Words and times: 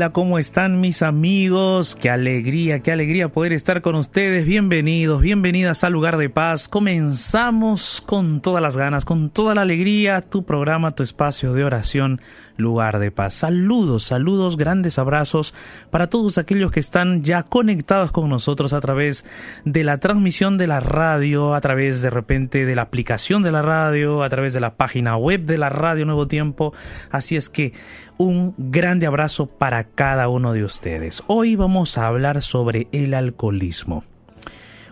Hola, 0.00 0.12
¿cómo 0.12 0.38
están 0.38 0.80
mis 0.80 1.02
amigos? 1.02 1.94
Qué 1.94 2.08
alegría, 2.08 2.80
qué 2.80 2.90
alegría 2.90 3.28
poder 3.28 3.52
estar 3.52 3.82
con 3.82 3.96
ustedes. 3.96 4.46
Bienvenidos, 4.46 5.20
bienvenidas 5.20 5.84
al 5.84 5.92
lugar 5.92 6.16
de 6.16 6.30
paz. 6.30 6.68
Comenzamos 6.68 8.02
con 8.06 8.40
todas 8.40 8.62
las 8.62 8.78
ganas, 8.78 9.04
con 9.04 9.28
toda 9.28 9.54
la 9.54 9.60
alegría, 9.60 10.22
tu 10.22 10.46
programa, 10.46 10.92
tu 10.92 11.02
espacio 11.02 11.52
de 11.52 11.64
oración, 11.64 12.22
lugar 12.56 12.98
de 12.98 13.10
paz. 13.10 13.34
Saludos, 13.34 14.04
saludos, 14.04 14.56
grandes 14.56 14.98
abrazos 14.98 15.52
para 15.90 16.08
todos 16.08 16.38
aquellos 16.38 16.72
que 16.72 16.80
están 16.80 17.22
ya 17.22 17.42
conectados 17.42 18.10
con 18.10 18.30
nosotros 18.30 18.72
a 18.72 18.80
través 18.80 19.26
de 19.66 19.84
la 19.84 19.98
transmisión 19.98 20.56
de 20.56 20.66
la 20.66 20.80
radio, 20.80 21.54
a 21.54 21.60
través 21.60 22.00
de 22.00 22.08
repente 22.08 22.64
de 22.64 22.74
la 22.74 22.82
aplicación 22.82 23.42
de 23.42 23.52
la 23.52 23.60
radio, 23.60 24.22
a 24.22 24.30
través 24.30 24.54
de 24.54 24.60
la 24.60 24.76
página 24.76 25.18
web 25.18 25.44
de 25.44 25.58
la 25.58 25.68
radio 25.68 26.06
Nuevo 26.06 26.26
Tiempo. 26.26 26.72
Así 27.10 27.36
es 27.36 27.50
que 27.50 27.74
un 28.20 28.54
grande 28.58 29.06
abrazo 29.06 29.46
para 29.46 29.82
cada 29.84 30.28
uno 30.28 30.52
de 30.52 30.62
ustedes. 30.62 31.22
Hoy 31.26 31.56
vamos 31.56 31.96
a 31.96 32.06
hablar 32.06 32.42
sobre 32.42 32.86
el 32.92 33.14
alcoholismo. 33.14 34.04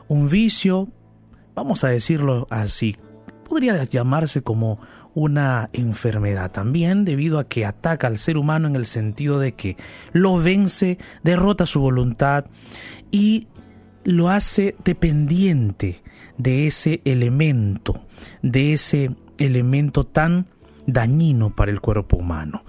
Un 0.09 0.31
vicio, 0.31 0.89
vamos 1.55 1.85
a 1.85 1.89
decirlo 1.89 2.47
así, 2.49 2.97
podría 3.47 3.85
llamarse 3.85 4.41
como 4.41 4.81
una 5.13 5.69
enfermedad 5.75 6.51
también 6.53 7.05
debido 7.05 7.39
a 7.39 7.47
que 7.47 7.67
ataca 7.67 8.07
al 8.07 8.17
ser 8.17 8.39
humano 8.39 8.67
en 8.67 8.77
el 8.77 8.87
sentido 8.87 9.39
de 9.39 9.53
que 9.53 9.77
lo 10.13 10.39
vence, 10.39 10.97
derrota 11.23 11.67
su 11.67 11.81
voluntad 11.81 12.47
y 13.11 13.47
lo 14.05 14.31
hace 14.31 14.75
dependiente 14.87 16.01
de 16.39 16.67
ese 16.67 17.03
elemento, 17.05 18.07
de 18.41 18.73
ese 18.73 19.11
elemento 19.37 20.05
tan 20.05 20.47
dañino 20.87 21.55
para 21.55 21.71
el 21.71 21.83
cuerpo 21.83 22.17
humano. 22.17 22.65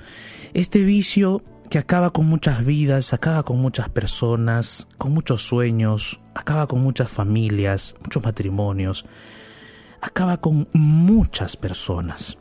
Este 0.53 0.83
vicio 0.83 1.43
que 1.69 1.77
acaba 1.77 2.11
con 2.11 2.25
muchas 2.25 2.65
vidas, 2.65 3.13
acaba 3.13 3.43
con 3.43 3.61
muchas 3.61 3.89
personas, 3.89 4.87
con 4.97 5.13
muchos 5.13 5.43
sueños, 5.43 6.19
acaba 6.33 6.65
con 6.67 6.81
muchas 6.81 7.11
familias, 7.11 7.95
muchos 8.01 8.23
matrimonios, 8.23 9.05
acaba 10.01 10.37
con 10.37 10.67
muchas 10.73 11.55
personas. 11.55 12.39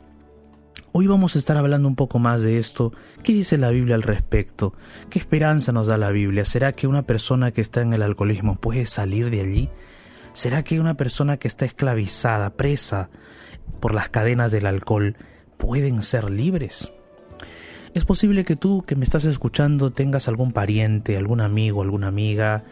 Hoy 0.91 1.05
vamos 1.05 1.35
a 1.35 1.39
estar 1.39 1.55
hablando 1.55 1.87
un 1.87 1.95
poco 1.95 2.17
más 2.17 2.41
de 2.41 2.57
esto. 2.57 2.91
¿Qué 3.21 3.31
dice 3.31 3.59
la 3.59 3.69
Biblia 3.69 3.93
al 3.93 4.01
respecto? 4.01 4.73
¿Qué 5.11 5.19
esperanza 5.19 5.71
nos 5.71 5.85
da 5.85 5.99
la 5.99 6.09
Biblia? 6.09 6.45
¿Será 6.45 6.71
que 6.71 6.87
una 6.87 7.03
persona 7.03 7.51
que 7.51 7.61
está 7.61 7.81
en 7.81 7.93
el 7.93 8.01
alcoholismo 8.01 8.55
puede 8.55 8.87
salir 8.87 9.29
de 9.29 9.41
allí? 9.41 9.69
¿Será 10.33 10.63
que 10.63 10.79
una 10.79 10.95
persona 10.95 11.37
que 11.37 11.47
está 11.47 11.65
esclavizada, 11.65 12.55
presa 12.55 13.11
por 13.79 13.93
las 13.93 14.09
cadenas 14.09 14.51
del 14.51 14.65
alcohol, 14.65 15.15
pueden 15.57 16.01
ser 16.01 16.31
libres? 16.31 16.91
Es 17.93 18.05
posible 18.05 18.43
que 18.43 18.55
tú 18.55 18.83
que 18.83 18.95
me 18.95 19.05
estás 19.05 19.25
escuchando 19.25 19.91
tengas 19.91 20.27
algún 20.27 20.51
pariente, 20.51 21.17
algún 21.17 21.41
amigo, 21.41 21.81
alguna 21.81 22.07
amiga, 22.07 22.63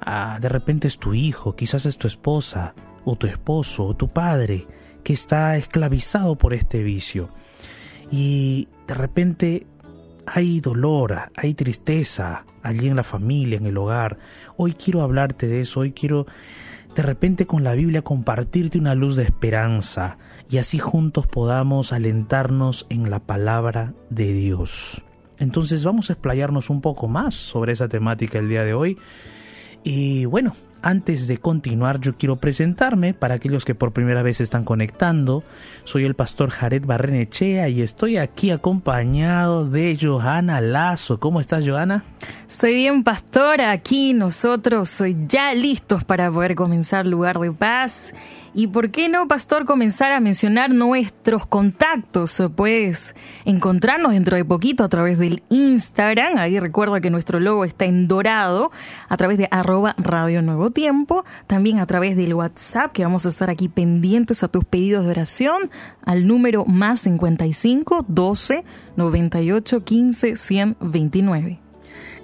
ah, 0.00 0.38
de 0.40 0.48
repente 0.48 0.86
es 0.86 0.98
tu 0.98 1.14
hijo, 1.14 1.56
quizás 1.56 1.86
es 1.86 1.98
tu 1.98 2.06
esposa, 2.06 2.74
o 3.04 3.16
tu 3.16 3.26
esposo, 3.26 3.84
o 3.84 3.96
tu 3.96 4.08
padre, 4.08 4.66
que 5.02 5.12
está 5.12 5.56
esclavizado 5.56 6.36
por 6.36 6.54
este 6.54 6.82
vicio. 6.82 7.30
Y 8.10 8.68
de 8.86 8.94
repente 8.94 9.66
hay 10.26 10.60
dolor, 10.60 11.30
hay 11.36 11.54
tristeza 11.54 12.44
allí 12.62 12.88
en 12.88 12.96
la 12.96 13.02
familia, 13.02 13.58
en 13.58 13.66
el 13.66 13.76
hogar. 13.76 14.18
Hoy 14.56 14.72
quiero 14.72 15.02
hablarte 15.02 15.46
de 15.46 15.60
eso, 15.60 15.80
hoy 15.80 15.92
quiero 15.92 16.26
de 16.94 17.02
repente 17.02 17.46
con 17.46 17.64
la 17.64 17.74
Biblia 17.74 18.02
compartirte 18.02 18.78
una 18.78 18.94
luz 18.94 19.16
de 19.16 19.24
esperanza, 19.24 20.16
y 20.50 20.58
así 20.58 20.78
juntos 20.78 21.26
podamos 21.26 21.92
alentarnos 21.92 22.86
en 22.90 23.10
la 23.10 23.20
palabra 23.20 23.94
de 24.10 24.32
Dios. 24.32 25.02
Entonces 25.38 25.84
vamos 25.84 26.10
a 26.10 26.14
explayarnos 26.14 26.70
un 26.70 26.80
poco 26.80 27.08
más 27.08 27.34
sobre 27.34 27.72
esa 27.72 27.88
temática 27.88 28.38
el 28.38 28.48
día 28.48 28.64
de 28.64 28.74
hoy. 28.74 28.98
Y 29.82 30.24
bueno, 30.24 30.54
antes 30.80 31.26
de 31.26 31.38
continuar, 31.38 32.00
yo 32.00 32.16
quiero 32.16 32.36
presentarme 32.36 33.14
para 33.14 33.34
aquellos 33.34 33.64
que 33.64 33.74
por 33.74 33.92
primera 33.92 34.22
vez 34.22 34.40
están 34.40 34.64
conectando. 34.64 35.42
Soy 35.84 36.04
el 36.04 36.14
pastor 36.14 36.50
Jared 36.50 36.84
Barrenechea 36.84 37.68
y 37.68 37.82
estoy 37.82 38.18
aquí 38.18 38.50
acompañado 38.50 39.68
de 39.68 39.98
Johanna 40.00 40.60
Lazo. 40.60 41.20
¿Cómo 41.20 41.40
estás, 41.40 41.66
Johanna? 41.66 42.04
Estoy 42.46 42.74
bien, 42.74 43.02
pastor. 43.02 43.62
Aquí 43.62 44.12
nosotros 44.12 45.02
ya 45.26 45.54
listos 45.54 46.04
para 46.04 46.30
poder 46.30 46.54
comenzar 46.54 47.06
Lugar 47.06 47.38
de 47.38 47.50
Paz 47.52 48.12
y 48.54 48.68
por 48.68 48.90
qué 48.90 49.08
no, 49.08 49.26
pastor, 49.26 49.64
comenzar 49.64 50.12
a 50.12 50.20
mencionar 50.20 50.72
nuestros 50.72 51.44
contactos. 51.44 52.40
Puedes 52.54 53.16
encontrarnos 53.44 54.12
dentro 54.12 54.36
de 54.36 54.44
poquito 54.44 54.84
a 54.84 54.88
través 54.88 55.18
del 55.18 55.42
Instagram. 55.50 56.38
Ahí 56.38 56.60
recuerda 56.60 57.00
que 57.00 57.10
nuestro 57.10 57.40
logo 57.40 57.64
está 57.64 57.84
en 57.84 58.06
dorado 58.06 58.70
a 59.08 59.16
través 59.16 59.38
de 59.38 59.48
arroba 59.50 59.96
Radio 59.98 60.40
Nuevo 60.40 60.70
Tiempo. 60.70 61.24
También 61.48 61.80
a 61.80 61.86
través 61.86 62.16
del 62.16 62.34
WhatsApp, 62.34 62.92
que 62.92 63.02
vamos 63.02 63.26
a 63.26 63.28
estar 63.28 63.50
aquí 63.50 63.68
pendientes 63.68 64.44
a 64.44 64.48
tus 64.48 64.64
pedidos 64.64 65.04
de 65.04 65.10
oración 65.10 65.70
al 66.04 66.28
número 66.28 66.64
más 66.64 67.00
55 67.00 68.06
12 68.08 68.64
98 68.96 69.84
15 69.84 70.36
129. 70.36 71.63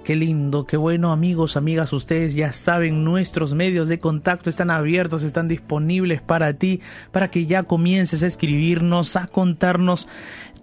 Qué 0.03 0.15
lindo, 0.15 0.65
qué 0.65 0.77
bueno 0.77 1.11
amigos, 1.11 1.55
amigas, 1.55 1.93
ustedes 1.93 2.33
ya 2.33 2.53
saben, 2.53 3.03
nuestros 3.03 3.53
medios 3.53 3.87
de 3.87 3.99
contacto 3.99 4.49
están 4.49 4.71
abiertos, 4.71 5.21
están 5.21 5.47
disponibles 5.47 6.23
para 6.23 6.53
ti, 6.53 6.81
para 7.11 7.29
que 7.29 7.45
ya 7.45 7.63
comiences 7.63 8.23
a 8.23 8.27
escribirnos, 8.27 9.15
a 9.15 9.27
contarnos 9.27 10.07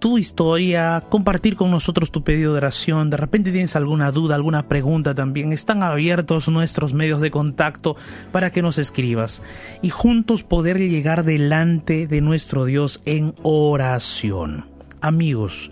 tu 0.00 0.18
historia, 0.18 1.04
compartir 1.08 1.54
con 1.54 1.70
nosotros 1.70 2.10
tu 2.10 2.24
pedido 2.24 2.52
de 2.52 2.58
oración, 2.58 3.10
de 3.10 3.16
repente 3.16 3.52
tienes 3.52 3.76
alguna 3.76 4.10
duda, 4.10 4.34
alguna 4.34 4.66
pregunta 4.66 5.14
también, 5.14 5.52
están 5.52 5.84
abiertos 5.84 6.48
nuestros 6.48 6.92
medios 6.92 7.20
de 7.20 7.30
contacto 7.30 7.96
para 8.32 8.50
que 8.50 8.60
nos 8.60 8.76
escribas 8.76 9.44
y 9.82 9.90
juntos 9.90 10.42
poder 10.42 10.80
llegar 10.80 11.24
delante 11.24 12.08
de 12.08 12.20
nuestro 12.20 12.64
Dios 12.64 13.02
en 13.04 13.34
oración. 13.42 14.66
Amigos, 15.00 15.70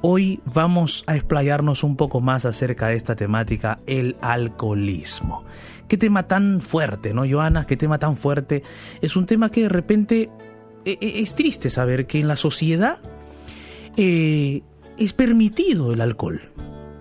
Hoy 0.00 0.40
vamos 0.44 1.02
a 1.08 1.16
explayarnos 1.16 1.82
un 1.82 1.96
poco 1.96 2.20
más 2.20 2.44
acerca 2.44 2.86
de 2.86 2.94
esta 2.94 3.16
temática, 3.16 3.80
el 3.86 4.16
alcoholismo. 4.20 5.44
Qué 5.88 5.96
tema 5.96 6.28
tan 6.28 6.60
fuerte, 6.60 7.12
¿no, 7.12 7.28
Joana? 7.28 7.66
Qué 7.66 7.76
tema 7.76 7.98
tan 7.98 8.16
fuerte. 8.16 8.62
Es 9.00 9.16
un 9.16 9.26
tema 9.26 9.50
que 9.50 9.62
de 9.62 9.68
repente 9.68 10.30
e, 10.84 10.98
e, 11.00 11.20
es 11.20 11.34
triste 11.34 11.68
saber 11.68 12.06
que 12.06 12.20
en 12.20 12.28
la 12.28 12.36
sociedad 12.36 13.00
eh, 13.96 14.62
es 14.98 15.12
permitido 15.14 15.92
el 15.92 16.00
alcohol, 16.00 16.52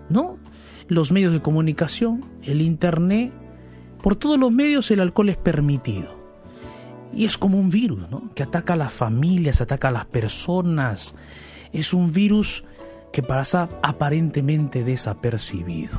¿no? 0.10 0.40
Los 0.88 1.12
medios 1.12 1.34
de 1.34 1.42
comunicación, 1.44 2.26
el 2.42 2.62
internet, 2.62 3.32
por 4.02 4.16
todos 4.16 4.40
los 4.40 4.52
medios 4.52 4.90
el 4.90 5.02
alcohol 5.02 5.30
es 5.30 5.38
permitido. 5.38 6.18
Y 7.14 7.26
es 7.26 7.38
como 7.38 7.60
un 7.60 7.70
virus, 7.70 8.10
¿no? 8.10 8.34
Que 8.34 8.42
ataca 8.42 8.74
a 8.74 8.78
las 8.78 8.92
familias, 8.92 9.62
ataca 9.62 9.90
a 9.90 9.92
las 9.92 10.06
personas. 10.08 11.14
Es 11.74 11.94
un 11.94 12.12
virus 12.12 12.64
que 13.12 13.24
pasa 13.24 13.70
aparentemente 13.82 14.84
desapercibido. 14.84 15.98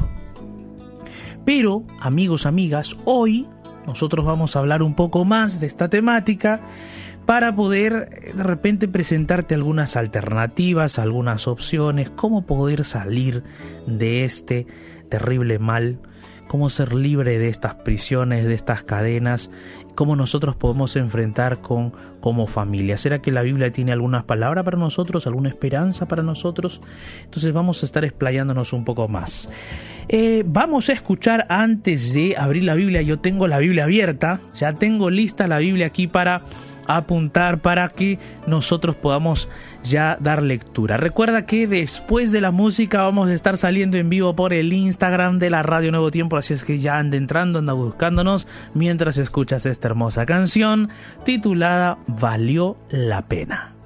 Pero, 1.45 1.85
amigos, 2.01 2.47
amigas, 2.47 2.97
hoy 3.05 3.49
nosotros 3.87 4.27
vamos 4.27 4.55
a 4.55 4.59
hablar 4.59 4.83
un 4.83 4.95
poco 4.95 5.25
más 5.25 5.61
de 5.61 5.67
esta 5.67 5.89
temática 5.89 6.61
para 7.25 7.55
poder 7.55 8.09
eh, 8.13 8.33
de 8.35 8.43
repente 8.43 8.89
presentarte 8.89 9.55
algunas 9.55 9.97
alternativas, 9.97 10.99
algunas 10.99 11.49
opciones, 11.49 12.11
cómo 12.11 12.47
poder 12.47 12.85
salir 12.85 13.45
de 13.87 14.25
este 14.25 14.67
terrible 15.09 15.59
mal, 15.59 16.01
cómo 16.49 16.71
ser 16.71 16.93
libre 16.95 17.39
de 17.39 17.49
estas 17.49 17.75
prisiones, 17.75 18.45
de 18.47 18.55
estas 18.55 18.83
cadenas 18.83 19.51
cómo 19.99 20.15
nosotros 20.15 20.55
podemos 20.55 20.95
enfrentar 20.95 21.61
con 21.61 21.93
como 22.21 22.47
familia. 22.47 22.97
¿Será 22.97 23.21
que 23.21 23.33
la 23.33 23.43
Biblia 23.43 23.73
tiene 23.73 23.91
algunas 23.91 24.23
palabras 24.23 24.65
para 24.65 24.79
nosotros, 24.79 25.27
alguna 25.27 25.49
esperanza 25.49 26.07
para 26.07 26.23
nosotros? 26.23 26.81
Entonces 27.25 27.53
vamos 27.53 27.83
a 27.83 27.87
estar 27.87 28.05
explayándonos 28.05 28.73
un 28.73 28.85
poco 28.85 29.09
más. 29.09 29.49
Eh, 30.09 30.45
vamos 30.47 30.89
a 30.89 30.93
escuchar 30.93 31.47
antes 31.49 32.15
de 32.15 32.37
abrir 32.37 32.63
la 32.63 32.77
Biblia. 32.77 33.03
Yo 33.03 33.19
tengo 33.19 33.49
la 33.49 33.59
Biblia 33.59 33.85
abierta, 33.85 34.41
ya 34.55 34.75
tengo 34.75 35.11
lista 35.11 35.49
la 35.49 35.59
Biblia 35.59 35.87
aquí 35.87 36.07
para 36.07 36.43
apuntar 36.89 37.61
para 37.61 37.89
que 37.89 38.19
nosotros 38.47 38.97
podamos 38.97 39.49
ya 39.85 40.19
dar 40.21 40.43
lectura. 40.43 40.97
Recuerda 40.97 41.47
que 41.47 41.69
después 41.69 42.33
de 42.33 42.41
la 42.41 42.51
música 42.51 43.03
vamos 43.03 43.29
a 43.29 43.35
estar 43.35 43.57
saliendo 43.57 43.97
en 43.97 44.11
vivo 44.11 44.35
por 44.35 44.53
el 44.53 44.73
Instagram 44.73 45.39
de 45.39 45.51
la 45.51 45.63
Radio 45.63 45.93
Nuevo 45.93 46.11
Tiempo, 46.11 46.37
así 46.37 46.55
es 46.55 46.65
que 46.65 46.81
ya 46.81 46.99
anda 46.99 47.17
entrando, 47.17 47.61
anda 47.61 47.73
buscándonos 47.75 48.49
mientras 48.75 49.19
escuchas 49.19 49.67
esta 49.67 49.89
hermosa 49.89 50.27
canción 50.27 50.89
titulada 51.25 51.99
Valió 52.07 52.77
la 52.91 53.23
pena. 53.23 53.78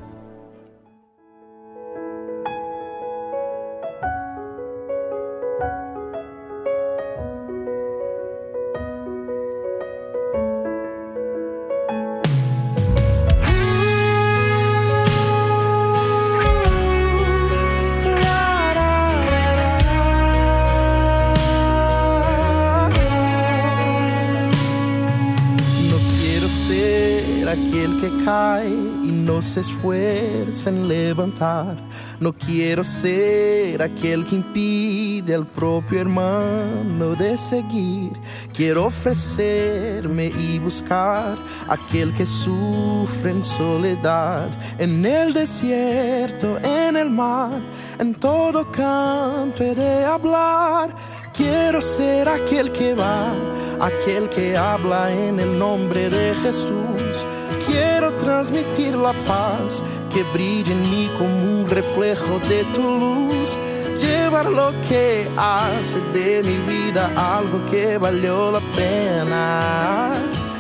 Cae 28.25 28.69
y 28.69 29.11
no 29.11 29.43
se 29.43 29.61
esfuerza 29.61 30.71
en 30.71 30.89
levantar. 30.89 31.77
No 32.21 32.33
quiero 32.33 32.85
ser 32.85 33.83
aquel 33.83 34.25
que 34.27 34.37
impide 34.37 35.35
al 35.35 35.47
propio 35.47 36.01
hermano 36.01 37.15
de 37.15 37.37
seguir. 37.37 38.13
Quiero 38.55 38.87
ofrecerme 38.87 40.27
y 40.27 40.59
buscar 40.59 41.37
aquel 41.69 42.13
que 42.13 42.27
sufre 42.27 43.31
en 43.31 43.43
soledad, 43.43 44.49
en 44.79 45.05
el 45.05 45.33
desierto, 45.33 46.59
en 46.59 46.97
el 46.97 47.11
mar, 47.11 47.61
en 47.99 48.15
todo 48.15 48.71
canto 48.71 49.63
he 49.63 49.75
de 49.75 50.05
hablar 50.05 50.95
Quiero 51.35 51.81
ser 51.81 52.29
aquel 52.29 52.71
que 52.73 52.95
va, 52.95 53.33
aquel 53.81 54.29
que 54.29 54.55
habla 54.55 55.11
en 55.11 55.41
el 55.41 55.59
nombre 55.59 56.11
de 56.11 56.35
Jesús. 56.35 57.27
Quiero 57.73 58.13
transmitir 58.19 58.95
la 58.95 59.15
paz 59.27 59.83
que 60.13 60.23
brilla 60.35 60.73
en 60.73 60.83
mí 60.91 61.11
como 61.17 61.35
un 61.35 61.67
reflejo 61.67 62.39
de 62.51 62.65
tu 62.75 62.83
luz. 62.83 63.57
Llevar 63.99 64.51
lo 64.51 64.73
que 64.89 65.27
hace 65.39 65.99
de 66.13 66.43
mi 66.43 66.59
vida 66.71 67.11
algo 67.17 67.65
que 67.71 67.97
valió 67.97 68.51
la 68.51 68.61
pena 68.77 70.19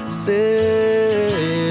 ser. 0.08 1.61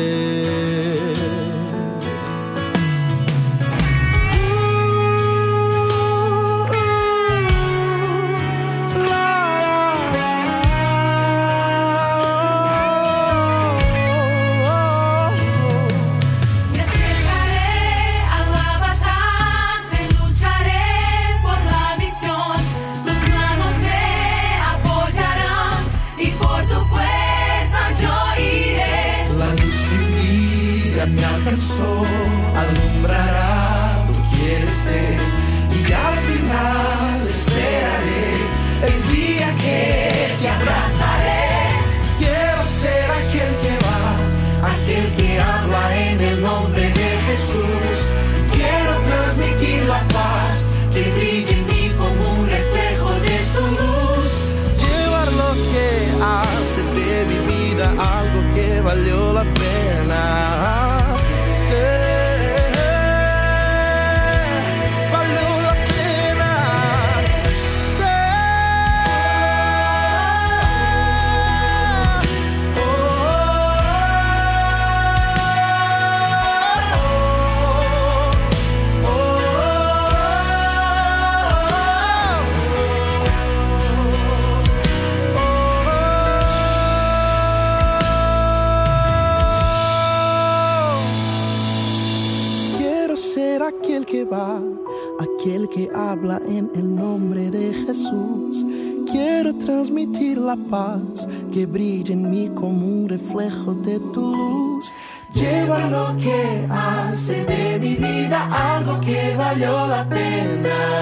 Aquel 95.41 95.67
que 95.69 95.89
habla 95.95 96.39
en 96.47 96.69
el 96.75 96.95
nombre 96.95 97.49
de 97.49 97.73
Jesús. 97.73 98.63
Quiero 99.11 99.55
transmitir 99.55 100.38
la 100.38 100.55
paz 100.55 101.27
que 101.51 101.65
brilla 101.65 102.13
en 102.13 102.29
mí 102.29 102.49
como 102.53 102.85
un 102.85 103.09
reflejo 103.09 103.73
de 103.73 103.99
tu 104.13 104.35
luz. 104.35 104.85
Lleva 105.33 105.79
lo 105.89 106.15
que 106.17 106.67
hace 106.69 107.43
de 107.45 107.79
mi 107.79 107.95
vida 107.95 108.49
algo 108.75 108.99
que 109.01 109.35
valió 109.35 109.88
la 109.88 110.07
pena. 110.07 111.01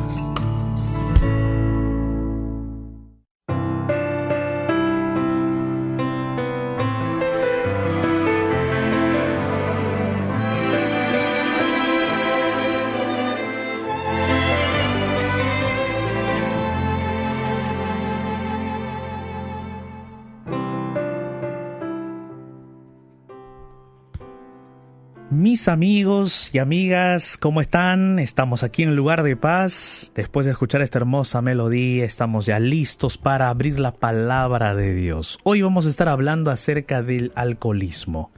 Amigos 25.67 26.49
y 26.53 26.59
amigas, 26.59 27.37
¿cómo 27.37 27.61
están? 27.61 28.19
Estamos 28.19 28.63
aquí 28.63 28.83
en 28.83 28.89
el 28.89 28.95
lugar 28.95 29.21
de 29.21 29.35
paz. 29.35 30.11
Después 30.15 30.45
de 30.45 30.53
escuchar 30.53 30.81
esta 30.81 30.99
hermosa 30.99 31.41
melodía, 31.41 32.05
estamos 32.05 32.45
ya 32.45 32.57
listos 32.59 33.17
para 33.17 33.49
abrir 33.49 33.79
la 33.79 33.91
palabra 33.91 34.73
de 34.75 34.93
Dios. 34.93 35.39
Hoy 35.43 35.61
vamos 35.61 35.85
a 35.85 35.89
estar 35.89 36.07
hablando 36.09 36.51
acerca 36.51 37.03
del 37.03 37.31
alcoholismo. 37.35 38.31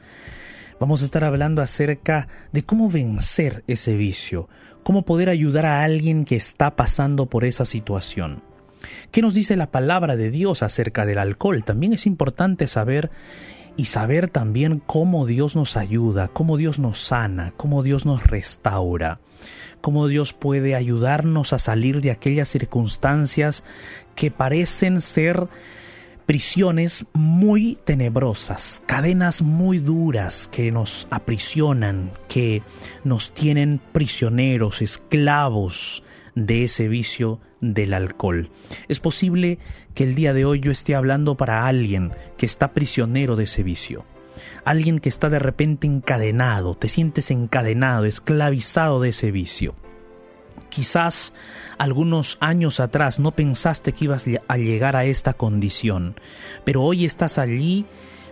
Vamos 0.79 1.01
a 1.01 1.05
estar 1.05 1.23
hablando 1.23 1.61
acerca 1.61 2.27
de 2.51 2.63
cómo 2.63 2.89
vencer 2.89 3.63
ese 3.67 3.95
vicio, 3.95 4.49
cómo 4.83 5.03
poder 5.03 5.29
ayudar 5.29 5.65
a 5.65 5.83
alguien 5.83 6.25
que 6.25 6.35
está 6.35 6.75
pasando 6.75 7.27
por 7.27 7.45
esa 7.45 7.63
situación. 7.63 8.43
¿Qué 9.11 9.21
nos 9.21 9.33
dice 9.33 9.55
la 9.55 9.71
palabra 9.71 10.15
de 10.15 10.29
Dios 10.29 10.63
acerca 10.63 11.05
del 11.05 11.19
alcohol? 11.19 11.63
También 11.63 11.93
es 11.93 12.05
importante 12.05 12.67
saber 12.67 13.11
y 13.75 13.85
saber 13.85 14.29
también 14.29 14.81
cómo 14.85 15.25
Dios 15.25 15.55
nos 15.55 15.77
ayuda, 15.77 16.27
cómo 16.27 16.57
Dios 16.57 16.79
nos 16.79 16.99
sana, 16.99 17.53
cómo 17.57 17.83
Dios 17.83 18.05
nos 18.05 18.23
restaura, 18.23 19.19
cómo 19.81 20.07
Dios 20.07 20.33
puede 20.33 20.75
ayudarnos 20.75 21.53
a 21.53 21.59
salir 21.59 22.01
de 22.01 22.11
aquellas 22.11 22.49
circunstancias 22.49 23.63
que 24.15 24.31
parecen 24.31 25.01
ser 25.01 25.47
prisiones 26.25 27.05
muy 27.13 27.77
tenebrosas, 27.83 28.83
cadenas 28.85 29.41
muy 29.41 29.79
duras 29.79 30.47
que 30.51 30.71
nos 30.71 31.07
aprisionan, 31.09 32.11
que 32.29 32.63
nos 33.03 33.33
tienen 33.33 33.81
prisioneros, 33.91 34.81
esclavos 34.81 36.03
de 36.35 36.63
ese 36.63 36.87
vicio 36.87 37.39
del 37.63 37.93
alcohol. 37.93 38.49
Es 38.87 38.99
posible 38.99 39.57
que 39.95 40.03
el 40.03 40.15
día 40.15 40.33
de 40.33 40.45
hoy 40.45 40.59
yo 40.59 40.71
esté 40.71 40.95
hablando 40.95 41.35
para 41.35 41.65
alguien 41.65 42.11
que 42.37 42.45
está 42.45 42.73
prisionero 42.73 43.35
de 43.35 43.45
ese 43.45 43.63
vicio. 43.63 44.05
Alguien 44.65 44.99
que 44.99 45.09
está 45.09 45.29
de 45.29 45.39
repente 45.39 45.87
encadenado, 45.87 46.75
te 46.75 46.89
sientes 46.89 47.31
encadenado, 47.31 48.05
esclavizado 48.05 48.99
de 48.99 49.09
ese 49.09 49.31
vicio. 49.31 49.75
Quizás 50.69 51.33
algunos 51.77 52.37
años 52.41 52.79
atrás 52.79 53.19
no 53.19 53.31
pensaste 53.31 53.93
que 53.93 54.05
ibas 54.05 54.25
a 54.47 54.57
llegar 54.57 54.95
a 54.95 55.05
esta 55.05 55.33
condición, 55.33 56.19
pero 56.65 56.81
hoy 56.81 57.05
estás 57.05 57.37
allí 57.37 57.85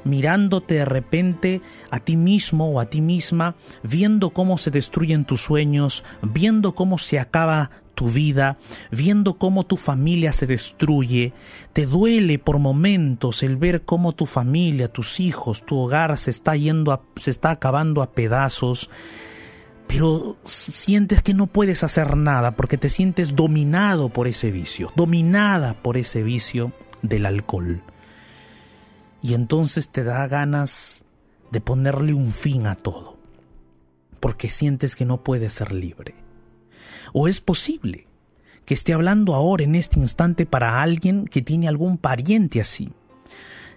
mirándote 0.03 0.75
de 0.75 0.85
repente 0.85 1.61
a 1.89 1.99
ti 1.99 2.17
mismo 2.17 2.71
o 2.71 2.79
a 2.79 2.85
ti 2.85 3.01
misma, 3.01 3.55
viendo 3.83 4.31
cómo 4.31 4.57
se 4.57 4.71
destruyen 4.71 5.25
tus 5.25 5.41
sueños, 5.41 6.03
viendo 6.21 6.73
cómo 6.75 6.97
se 6.97 7.19
acaba 7.19 7.71
tu 7.95 8.07
vida, 8.07 8.57
viendo 8.89 9.35
cómo 9.35 9.65
tu 9.65 9.77
familia 9.77 10.33
se 10.33 10.47
destruye, 10.47 11.33
te 11.73 11.85
duele 11.85 12.39
por 12.39 12.57
momentos 12.57 13.43
el 13.43 13.57
ver 13.57 13.83
cómo 13.83 14.13
tu 14.13 14.25
familia, 14.25 14.87
tus 14.87 15.19
hijos, 15.19 15.65
tu 15.65 15.77
hogar 15.77 16.17
se 16.17 16.31
está 16.31 16.55
yendo 16.55 17.03
se 17.15 17.31
está 17.31 17.51
acabando 17.51 18.01
a 18.01 18.11
pedazos 18.11 18.89
pero 19.91 20.37
sientes 20.45 21.21
que 21.21 21.33
no 21.33 21.47
puedes 21.47 21.83
hacer 21.83 22.15
nada 22.15 22.55
porque 22.55 22.77
te 22.77 22.87
sientes 22.87 23.35
dominado 23.35 24.07
por 24.07 24.29
ese 24.29 24.49
vicio, 24.49 24.93
dominada 24.95 25.73
por 25.73 25.97
ese 25.97 26.23
vicio 26.23 26.71
del 27.01 27.25
alcohol. 27.25 27.83
Y 29.21 29.33
entonces 29.33 29.89
te 29.89 30.03
da 30.03 30.27
ganas 30.27 31.05
de 31.51 31.61
ponerle 31.61 32.13
un 32.13 32.31
fin 32.31 32.65
a 32.65 32.75
todo, 32.75 33.17
porque 34.19 34.49
sientes 34.49 34.95
que 34.95 35.05
no 35.05 35.23
puedes 35.23 35.53
ser 35.53 35.71
libre. 35.71 36.15
O 37.13 37.27
es 37.27 37.41
posible 37.41 38.07
que 38.65 38.73
esté 38.73 38.93
hablando 38.93 39.33
ahora 39.35 39.63
en 39.63 39.75
este 39.75 39.99
instante 39.99 40.45
para 40.45 40.81
alguien 40.81 41.25
que 41.25 41.41
tiene 41.41 41.67
algún 41.67 41.97
pariente 41.97 42.61
así. 42.61 42.93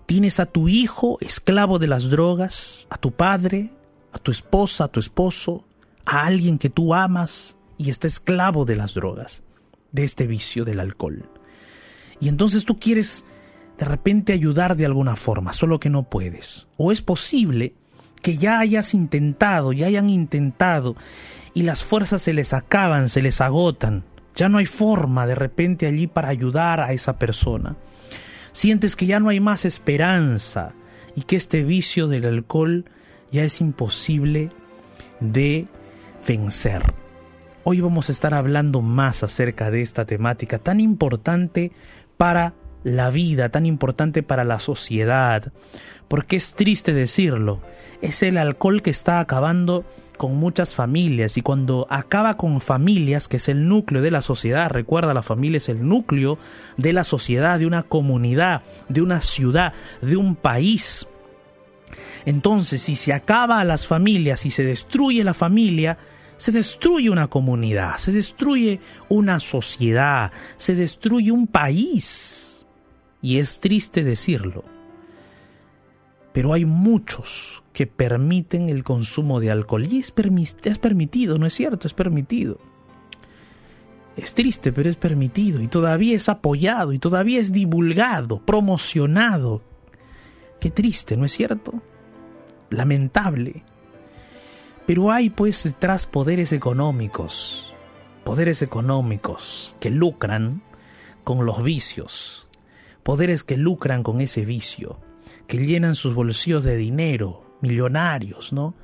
Tienes 0.06 0.38
a 0.38 0.46
tu 0.46 0.68
hijo 0.68 1.18
esclavo 1.20 1.78
de 1.78 1.88
las 1.88 2.10
drogas, 2.10 2.86
a 2.90 2.98
tu 2.98 3.12
padre, 3.12 3.72
a 4.12 4.18
tu 4.18 4.30
esposa, 4.30 4.84
a 4.84 4.88
tu 4.88 5.00
esposo, 5.00 5.64
a 6.04 6.26
alguien 6.26 6.58
que 6.58 6.70
tú 6.70 6.94
amas 6.94 7.58
y 7.78 7.90
está 7.90 8.06
esclavo 8.06 8.64
de 8.64 8.76
las 8.76 8.94
drogas, 8.94 9.42
de 9.92 10.04
este 10.04 10.26
vicio 10.26 10.64
del 10.64 10.80
alcohol. 10.80 11.28
Y 12.20 12.28
entonces 12.28 12.64
tú 12.64 12.78
quieres 12.78 13.24
de 13.78 13.84
repente 13.84 14.32
ayudar 14.32 14.76
de 14.76 14.86
alguna 14.86 15.16
forma, 15.16 15.52
solo 15.52 15.80
que 15.80 15.90
no 15.90 16.04
puedes. 16.04 16.66
O 16.76 16.92
es 16.92 17.02
posible 17.02 17.74
que 18.22 18.36
ya 18.36 18.58
hayas 18.58 18.94
intentado, 18.94 19.72
ya 19.72 19.86
hayan 19.86 20.08
intentado 20.08 20.96
y 21.52 21.62
las 21.62 21.82
fuerzas 21.82 22.22
se 22.22 22.32
les 22.32 22.52
acaban, 22.52 23.08
se 23.08 23.22
les 23.22 23.40
agotan. 23.40 24.04
Ya 24.36 24.48
no 24.48 24.58
hay 24.58 24.66
forma 24.66 25.26
de 25.26 25.34
repente 25.34 25.86
allí 25.86 26.06
para 26.06 26.28
ayudar 26.28 26.80
a 26.80 26.92
esa 26.92 27.18
persona. 27.18 27.76
Sientes 28.52 28.96
que 28.96 29.06
ya 29.06 29.20
no 29.20 29.28
hay 29.28 29.40
más 29.40 29.64
esperanza 29.64 30.72
y 31.14 31.22
que 31.22 31.36
este 31.36 31.62
vicio 31.62 32.08
del 32.08 32.24
alcohol 32.24 32.84
ya 33.30 33.44
es 33.44 33.60
imposible 33.60 34.50
de 35.20 35.66
vencer. 36.26 36.82
Hoy 37.64 37.80
vamos 37.80 38.08
a 38.08 38.12
estar 38.12 38.34
hablando 38.34 38.80
más 38.80 39.22
acerca 39.22 39.70
de 39.70 39.82
esta 39.82 40.04
temática 40.04 40.58
tan 40.58 40.80
importante 40.80 41.72
para 42.16 42.54
la 42.84 43.10
vida, 43.10 43.48
tan 43.48 43.66
importante 43.66 44.22
para 44.22 44.44
la 44.44 44.60
sociedad, 44.60 45.52
porque 46.08 46.36
es 46.36 46.54
triste 46.54 46.92
decirlo, 46.92 47.60
es 48.02 48.22
el 48.22 48.38
alcohol 48.38 48.82
que 48.82 48.90
está 48.90 49.18
acabando 49.18 49.84
con 50.16 50.36
muchas 50.36 50.74
familias 50.74 51.36
y 51.36 51.42
cuando 51.42 51.86
acaba 51.90 52.36
con 52.36 52.60
familias, 52.60 53.26
que 53.26 53.38
es 53.38 53.48
el 53.48 53.68
núcleo 53.68 54.02
de 54.02 54.10
la 54.10 54.22
sociedad, 54.22 54.70
recuerda, 54.70 55.14
la 55.14 55.22
familia 55.22 55.56
es 55.56 55.68
el 55.68 55.88
núcleo 55.88 56.38
de 56.76 56.92
la 56.92 57.04
sociedad, 57.04 57.58
de 57.58 57.66
una 57.66 57.82
comunidad, 57.82 58.62
de 58.88 59.02
una 59.02 59.20
ciudad, 59.20 59.72
de 60.02 60.16
un 60.16 60.36
país. 60.36 61.08
Entonces, 62.26 62.82
si 62.82 62.94
se 62.94 63.12
acaba 63.12 63.60
a 63.60 63.64
las 63.64 63.86
familias, 63.86 64.40
si 64.40 64.50
se 64.50 64.64
destruye 64.64 65.24
la 65.24 65.34
familia, 65.34 65.98
se 66.36 66.52
destruye 66.52 67.10
una 67.10 67.28
comunidad, 67.28 67.98
se 67.98 68.12
destruye 68.12 68.80
una 69.08 69.40
sociedad, 69.40 70.32
se 70.56 70.74
destruye 70.74 71.32
un 71.32 71.46
país. 71.46 72.53
Y 73.24 73.38
es 73.38 73.58
triste 73.58 74.04
decirlo, 74.04 74.64
pero 76.34 76.52
hay 76.52 76.66
muchos 76.66 77.62
que 77.72 77.86
permiten 77.86 78.68
el 78.68 78.84
consumo 78.84 79.40
de 79.40 79.50
alcohol. 79.50 79.86
Y 79.90 79.98
es, 79.98 80.10
permitido, 80.10 81.38
¿no 81.38 81.46
es 81.46 81.54
cierto? 81.54 81.86
Es 81.86 81.94
permitido. 81.94 82.58
Es 84.14 84.34
triste, 84.34 84.74
pero 84.74 84.90
es 84.90 84.96
permitido 84.96 85.62
y 85.62 85.68
todavía 85.68 86.14
es 86.14 86.28
apoyado 86.28 86.92
y 86.92 86.98
todavía 86.98 87.40
es 87.40 87.50
divulgado, 87.50 88.44
promocionado. 88.44 89.62
Qué 90.60 90.70
triste, 90.70 91.16
¿no 91.16 91.24
es 91.24 91.32
cierto? 91.32 91.72
Lamentable. 92.68 93.64
Pero 94.86 95.10
hay 95.10 95.30
pues 95.30 95.64
detrás 95.64 96.04
poderes 96.04 96.52
económicos, 96.52 97.74
poderes 98.22 98.60
económicos 98.60 99.78
que 99.80 99.88
lucran 99.88 100.62
con 101.24 101.46
los 101.46 101.62
vicios, 101.62 102.43
poderes 103.04 103.44
que 103.44 103.56
lucran 103.56 104.02
con 104.02 104.20
ese 104.20 104.44
vicio, 104.44 104.98
que 105.46 105.58
llenan 105.58 105.94
sus 105.94 106.14
bolsillos 106.14 106.64
de 106.64 106.76
dinero, 106.76 107.44
millonarios, 107.60 108.52
¿no? 108.52 108.74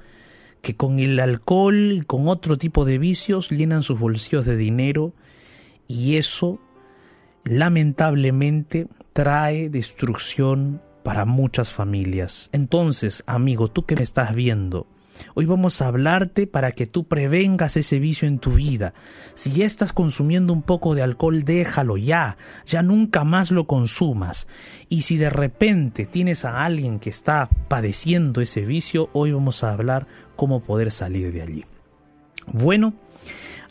Que 0.62 0.76
con 0.76 1.00
el 1.00 1.18
alcohol 1.18 1.92
y 1.92 2.00
con 2.02 2.28
otro 2.28 2.56
tipo 2.56 2.84
de 2.84 2.98
vicios 2.98 3.50
llenan 3.50 3.82
sus 3.82 3.98
bolsillos 3.98 4.44
de 4.44 4.56
dinero 4.56 5.14
y 5.88 6.16
eso 6.16 6.60
lamentablemente 7.44 8.86
trae 9.12 9.70
destrucción 9.70 10.82
para 11.02 11.24
muchas 11.24 11.72
familias. 11.72 12.50
Entonces, 12.52 13.24
amigo, 13.26 13.68
tú 13.68 13.86
que 13.86 13.96
me 13.96 14.02
estás 14.02 14.34
viendo, 14.34 14.86
Hoy 15.34 15.46
vamos 15.46 15.80
a 15.80 15.88
hablarte 15.88 16.46
para 16.46 16.72
que 16.72 16.86
tú 16.86 17.04
prevengas 17.04 17.76
ese 17.76 17.98
vicio 17.98 18.26
en 18.26 18.38
tu 18.38 18.52
vida. 18.52 18.94
Si 19.34 19.52
ya 19.52 19.66
estás 19.66 19.92
consumiendo 19.92 20.52
un 20.52 20.62
poco 20.62 20.94
de 20.94 21.02
alcohol, 21.02 21.44
déjalo 21.44 21.96
ya, 21.96 22.36
ya 22.66 22.82
nunca 22.82 23.24
más 23.24 23.50
lo 23.50 23.66
consumas. 23.66 24.48
Y 24.88 25.02
si 25.02 25.16
de 25.16 25.30
repente 25.30 26.06
tienes 26.06 26.44
a 26.44 26.64
alguien 26.64 26.98
que 26.98 27.10
está 27.10 27.48
padeciendo 27.68 28.40
ese 28.40 28.62
vicio, 28.62 29.10
hoy 29.12 29.32
vamos 29.32 29.64
a 29.64 29.72
hablar 29.72 30.06
cómo 30.36 30.60
poder 30.60 30.90
salir 30.90 31.32
de 31.32 31.42
allí. 31.42 31.64
Bueno, 32.46 32.94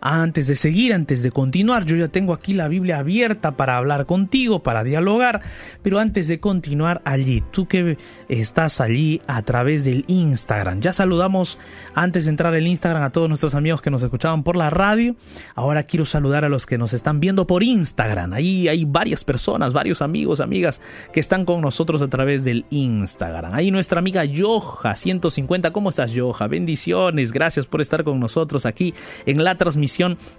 antes 0.01 0.47
de 0.47 0.55
seguir, 0.55 0.93
antes 0.93 1.23
de 1.23 1.31
continuar, 1.31 1.85
yo 1.85 1.95
ya 1.95 2.07
tengo 2.07 2.33
aquí 2.33 2.53
la 2.53 2.67
Biblia 2.67 2.99
abierta 2.99 3.57
para 3.57 3.77
hablar 3.77 4.05
contigo, 4.05 4.63
para 4.63 4.83
dialogar, 4.83 5.41
pero 5.81 5.99
antes 5.99 6.27
de 6.27 6.39
continuar 6.39 7.01
allí, 7.05 7.43
tú 7.51 7.67
que 7.67 7.97
estás 8.29 8.81
allí 8.81 9.21
a 9.27 9.41
través 9.41 9.83
del 9.83 10.05
Instagram, 10.07 10.79
ya 10.79 10.93
saludamos 10.93 11.57
antes 11.95 12.25
de 12.25 12.31
entrar 12.31 12.53
al 12.53 12.65
Instagram 12.65 13.03
a 13.03 13.11
todos 13.11 13.27
nuestros 13.27 13.55
amigos 13.55 13.81
que 13.81 13.91
nos 13.91 14.01
escuchaban 14.01 14.43
por 14.43 14.55
la 14.55 14.69
radio, 14.69 15.15
ahora 15.55 15.83
quiero 15.83 16.05
saludar 16.05 16.45
a 16.45 16.49
los 16.49 16.65
que 16.65 16.77
nos 16.77 16.93
están 16.93 17.19
viendo 17.19 17.45
por 17.45 17.63
Instagram, 17.63 18.33
ahí 18.33 18.67
hay 18.67 18.85
varias 18.85 19.23
personas, 19.23 19.73
varios 19.73 20.01
amigos, 20.01 20.39
amigas 20.39 20.81
que 21.11 21.19
están 21.19 21.45
con 21.45 21.61
nosotros 21.61 22.01
a 22.01 22.07
través 22.07 22.43
del 22.43 22.65
Instagram, 22.69 23.53
ahí 23.53 23.71
nuestra 23.71 23.99
amiga 23.99 24.23
Yoja 24.23 24.95
150, 24.95 25.71
¿cómo 25.71 25.89
estás 25.89 26.13
Yoja? 26.13 26.47
Bendiciones, 26.47 27.33
gracias 27.33 27.65
por 27.65 27.81
estar 27.81 28.03
con 28.03 28.19
nosotros 28.19 28.65
aquí 28.65 28.93
en 29.25 29.43
la 29.43 29.57
transmisión 29.57 29.88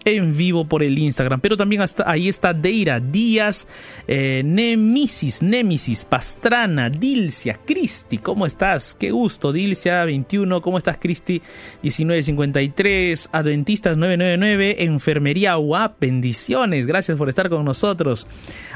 en 0.05 0.37
vivo 0.37 0.67
por 0.67 0.83
el 0.83 0.99
Instagram. 0.99 1.41
Pero 1.41 1.57
también 1.57 1.83
ahí 2.07 2.29
está 2.29 2.53
Deira, 2.53 3.01
Díaz, 3.01 3.67
eh, 4.07 4.43
Nemesis, 4.45 5.43
Nemesis, 5.43 6.05
Pastrana, 6.05 6.91
Dilcia, 6.91 7.59
Cristi, 7.65 8.19
¿cómo 8.19 8.47
estás? 8.47 8.95
Qué 8.95 9.11
gusto, 9.11 9.53
Dilcia 9.53 10.05
21, 10.05 10.61
¿cómo 10.63 10.79
estás 10.79 10.99
Cristi? 10.99 11.43
1953, 11.83 13.31
Adventistas 13.33 13.97
999, 13.97 14.85
Enfermería 14.85 15.59
UAP, 15.59 16.01
bendiciones, 16.01 16.87
gracias 16.87 17.17
por 17.19 17.29
estar 17.29 17.49
con 17.49 17.65
nosotros. 17.65 18.27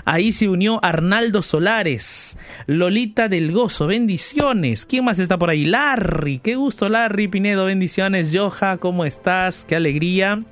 Ahí 0.04 0.33
se 0.33 0.49
unió 0.49 0.81
Arnaldo 0.83 1.43
Solares, 1.43 2.37
Lolita 2.66 3.28
del 3.28 3.52
Gozo, 3.52 3.87
bendiciones. 3.87 4.87
¿Quién 4.87 5.04
más 5.04 5.19
está 5.19 5.38
por 5.38 5.50
ahí? 5.50 5.64
Larry, 5.64 6.38
qué 6.38 6.57
gusto 6.57 6.88
Larry 6.88 7.28
Pinedo, 7.28 7.66
bendiciones. 7.66 8.31
Joja, 8.35 8.78
¿cómo 8.78 9.04
estás? 9.04 9.64
Qué 9.64 9.76
alegría. 9.76 10.45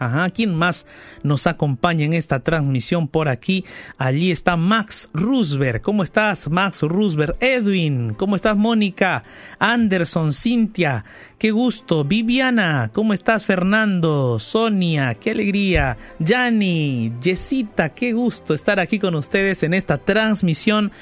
Ajá, 0.00 0.30
¿quién 0.30 0.54
más 0.54 0.86
nos 1.22 1.46
acompaña 1.46 2.06
en 2.06 2.14
esta 2.14 2.40
transmisión 2.40 3.06
por 3.06 3.28
aquí? 3.28 3.66
Allí 3.98 4.30
está 4.30 4.56
Max 4.56 5.10
Rusberg. 5.12 5.82
¿Cómo 5.82 6.02
estás, 6.02 6.48
Max 6.50 6.80
Rusberg? 6.80 7.36
Edwin, 7.38 8.14
¿cómo 8.14 8.34
estás, 8.34 8.56
Mónica? 8.56 9.24
Anderson, 9.58 10.32
Cintia, 10.32 11.04
qué 11.36 11.50
gusto. 11.50 12.02
Viviana, 12.02 12.90
¿cómo 12.94 13.12
estás, 13.12 13.44
Fernando? 13.44 14.38
Sonia, 14.38 15.16
qué 15.16 15.32
alegría. 15.32 15.98
Yani, 16.18 17.12
Jessita, 17.22 17.90
qué 17.90 18.12
gusto 18.14 18.54
estar 18.54 18.80
aquí 18.80 18.98
con 18.98 19.14
ustedes 19.14 19.62
en 19.64 19.74
esta 19.74 19.98
transmisión 19.98 20.92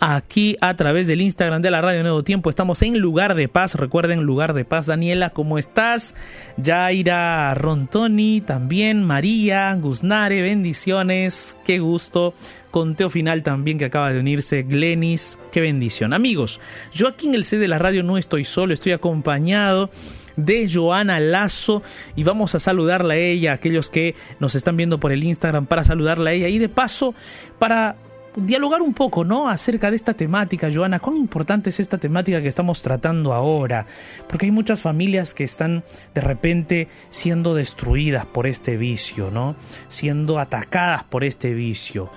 aquí 0.00 0.56
a 0.60 0.74
través 0.76 1.06
del 1.06 1.20
Instagram 1.20 1.62
de 1.62 1.70
la 1.70 1.80
Radio 1.80 2.02
Nuevo 2.02 2.22
Tiempo. 2.22 2.50
Estamos 2.50 2.82
en 2.82 2.98
Lugar 2.98 3.34
de 3.34 3.48
Paz. 3.48 3.74
Recuerden, 3.74 4.22
Lugar 4.22 4.52
de 4.54 4.64
Paz. 4.64 4.86
Daniela, 4.86 5.30
¿cómo 5.30 5.58
estás? 5.58 6.14
Yaira 6.56 7.54
Rontoni, 7.54 8.40
también 8.40 9.04
María, 9.04 9.74
Gusnare, 9.74 10.42
bendiciones. 10.42 11.58
Qué 11.64 11.78
gusto. 11.78 12.34
Conteo 12.70 13.10
final 13.10 13.42
también 13.42 13.78
que 13.78 13.86
acaba 13.86 14.12
de 14.12 14.20
unirse. 14.20 14.62
Glenis, 14.62 15.38
qué 15.52 15.60
bendición. 15.60 16.12
Amigos, 16.12 16.60
yo 16.92 17.08
aquí 17.08 17.26
en 17.26 17.34
el 17.34 17.44
C 17.44 17.58
de 17.58 17.68
la 17.68 17.78
radio 17.78 18.02
no 18.02 18.18
estoy 18.18 18.44
solo, 18.44 18.74
estoy 18.74 18.92
acompañado 18.92 19.90
de 20.36 20.70
Joana 20.72 21.18
Lazo 21.18 21.82
y 22.14 22.22
vamos 22.22 22.54
a 22.54 22.60
saludarla 22.60 23.14
a 23.14 23.16
ella, 23.16 23.52
aquellos 23.52 23.90
que 23.90 24.14
nos 24.38 24.54
están 24.54 24.76
viendo 24.76 25.00
por 25.00 25.10
el 25.10 25.24
Instagram 25.24 25.66
para 25.66 25.82
saludarla 25.82 26.30
a 26.30 26.32
ella 26.32 26.48
y 26.48 26.58
de 26.58 26.68
paso 26.68 27.12
para 27.58 27.96
dialogar 28.38 28.82
un 28.82 28.94
poco, 28.94 29.24
¿no? 29.24 29.48
Acerca 29.48 29.90
de 29.90 29.96
esta 29.96 30.14
temática, 30.14 30.70
Joana, 30.72 31.00
cuán 31.00 31.16
importante 31.16 31.70
es 31.70 31.80
esta 31.80 31.98
temática 31.98 32.40
que 32.42 32.48
estamos 32.48 32.82
tratando 32.82 33.32
ahora, 33.32 33.86
porque 34.28 34.46
hay 34.46 34.52
muchas 34.52 34.80
familias 34.80 35.34
que 35.34 35.44
están 35.44 35.84
de 36.14 36.20
repente 36.20 36.88
siendo 37.10 37.54
destruidas 37.54 38.26
por 38.26 38.46
este 38.46 38.76
vicio, 38.76 39.30
¿no? 39.30 39.56
Siendo 39.88 40.38
atacadas 40.38 41.04
por 41.04 41.24
este 41.24 41.54
vicio. 41.54 42.10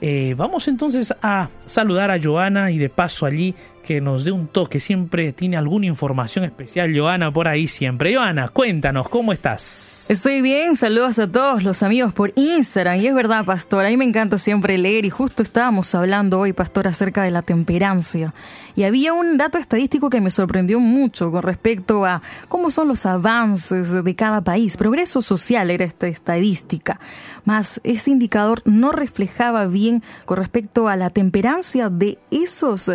Eh, 0.00 0.34
vamos 0.36 0.68
entonces 0.68 1.14
a 1.22 1.48
saludar 1.64 2.10
a 2.10 2.20
Joana 2.22 2.70
y 2.70 2.78
de 2.78 2.90
paso 2.90 3.24
allí 3.24 3.54
que 3.86 4.00
nos 4.00 4.24
dé 4.24 4.32
un 4.32 4.48
toque. 4.48 4.80
Siempre 4.80 5.32
tiene 5.32 5.56
alguna 5.56 5.86
información 5.86 6.44
especial, 6.44 6.92
Joana, 6.94 7.32
por 7.32 7.46
ahí 7.46 7.68
siempre. 7.68 8.14
Joana, 8.14 8.48
cuéntanos, 8.48 9.08
¿cómo 9.08 9.32
estás? 9.32 10.06
Estoy 10.10 10.42
bien, 10.42 10.76
saludos 10.76 11.20
a 11.20 11.30
todos 11.30 11.62
los 11.62 11.84
amigos 11.84 12.12
por 12.12 12.32
Instagram. 12.34 13.00
Y 13.00 13.06
es 13.06 13.14
verdad, 13.14 13.44
Pastor, 13.44 13.84
a 13.84 13.88
mí 13.88 13.96
me 13.96 14.04
encanta 14.04 14.38
siempre 14.38 14.76
leer 14.76 15.04
y 15.04 15.10
justo 15.10 15.42
estábamos 15.42 15.94
hablando 15.94 16.40
hoy, 16.40 16.52
Pastor, 16.52 16.88
acerca 16.88 17.22
de 17.22 17.30
la 17.30 17.42
temperancia. 17.42 18.34
Y 18.74 18.82
había 18.82 19.12
un 19.14 19.38
dato 19.38 19.56
estadístico 19.56 20.10
que 20.10 20.20
me 20.20 20.30
sorprendió 20.30 20.80
mucho 20.80 21.30
con 21.30 21.42
respecto 21.42 22.04
a 22.04 22.20
cómo 22.48 22.70
son 22.70 22.88
los 22.88 23.06
avances 23.06 24.04
de 24.04 24.14
cada 24.16 24.42
país. 24.42 24.76
Progreso 24.76 25.22
social 25.22 25.70
era 25.70 25.84
esta 25.84 26.08
estadística. 26.08 27.00
Más 27.44 27.80
ese 27.84 28.10
indicador 28.10 28.62
no 28.64 28.90
reflejaba 28.90 29.66
bien 29.66 30.02
con 30.24 30.38
respecto 30.38 30.88
a 30.88 30.96
la 30.96 31.08
temperancia 31.08 31.88
de 31.88 32.18
esos 32.30 32.90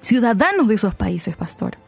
ciudadanos 0.00 0.35
danos 0.36 0.68
de 0.68 0.74
esos 0.74 0.94
países, 0.94 1.36
pastor. 1.36 1.78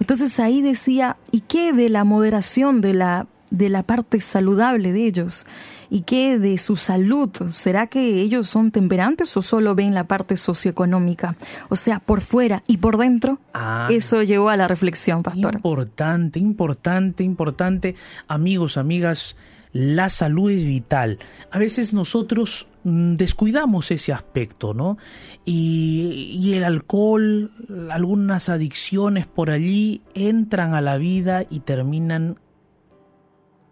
Entonces 0.00 0.40
ahí 0.40 0.62
decía, 0.62 1.16
¿y 1.30 1.40
qué 1.40 1.72
de 1.72 1.88
la 1.88 2.04
moderación 2.04 2.80
de 2.80 2.94
la, 2.94 3.26
de 3.50 3.68
la 3.68 3.82
parte 3.82 4.20
saludable 4.20 4.92
de 4.92 5.06
ellos? 5.06 5.46
¿Y 5.90 6.02
qué 6.02 6.38
de 6.38 6.56
su 6.56 6.76
salud? 6.76 7.28
¿Será 7.50 7.86
que 7.86 8.22
ellos 8.22 8.48
son 8.48 8.70
temperantes 8.70 9.36
o 9.36 9.42
solo 9.42 9.74
ven 9.74 9.92
la 9.92 10.04
parte 10.04 10.36
socioeconómica? 10.36 11.36
O 11.68 11.76
sea, 11.76 12.00
por 12.00 12.22
fuera 12.22 12.62
y 12.66 12.78
por 12.78 12.96
dentro. 12.96 13.38
Ah. 13.52 13.88
Eso 13.90 14.22
llevó 14.22 14.48
a 14.48 14.56
la 14.56 14.68
reflexión, 14.68 15.22
pastor. 15.22 15.56
Importante, 15.56 16.38
importante, 16.38 17.24
importante. 17.24 17.94
Amigos, 18.26 18.78
amigas, 18.78 19.36
la 19.72 20.08
salud 20.08 20.50
es 20.50 20.64
vital. 20.64 21.18
A 21.50 21.58
veces 21.58 21.94
nosotros 21.94 22.68
mm, 22.84 23.14
descuidamos 23.14 23.90
ese 23.90 24.12
aspecto, 24.12 24.74
¿no? 24.74 24.98
Y, 25.44 26.52
el 26.54 26.64
alcohol, 26.64 27.52
algunas 27.90 28.48
adicciones 28.48 29.26
por 29.26 29.50
allí 29.50 30.02
entran 30.14 30.74
a 30.74 30.80
la 30.80 30.98
vida 30.98 31.44
y 31.48 31.60
terminan 31.60 32.38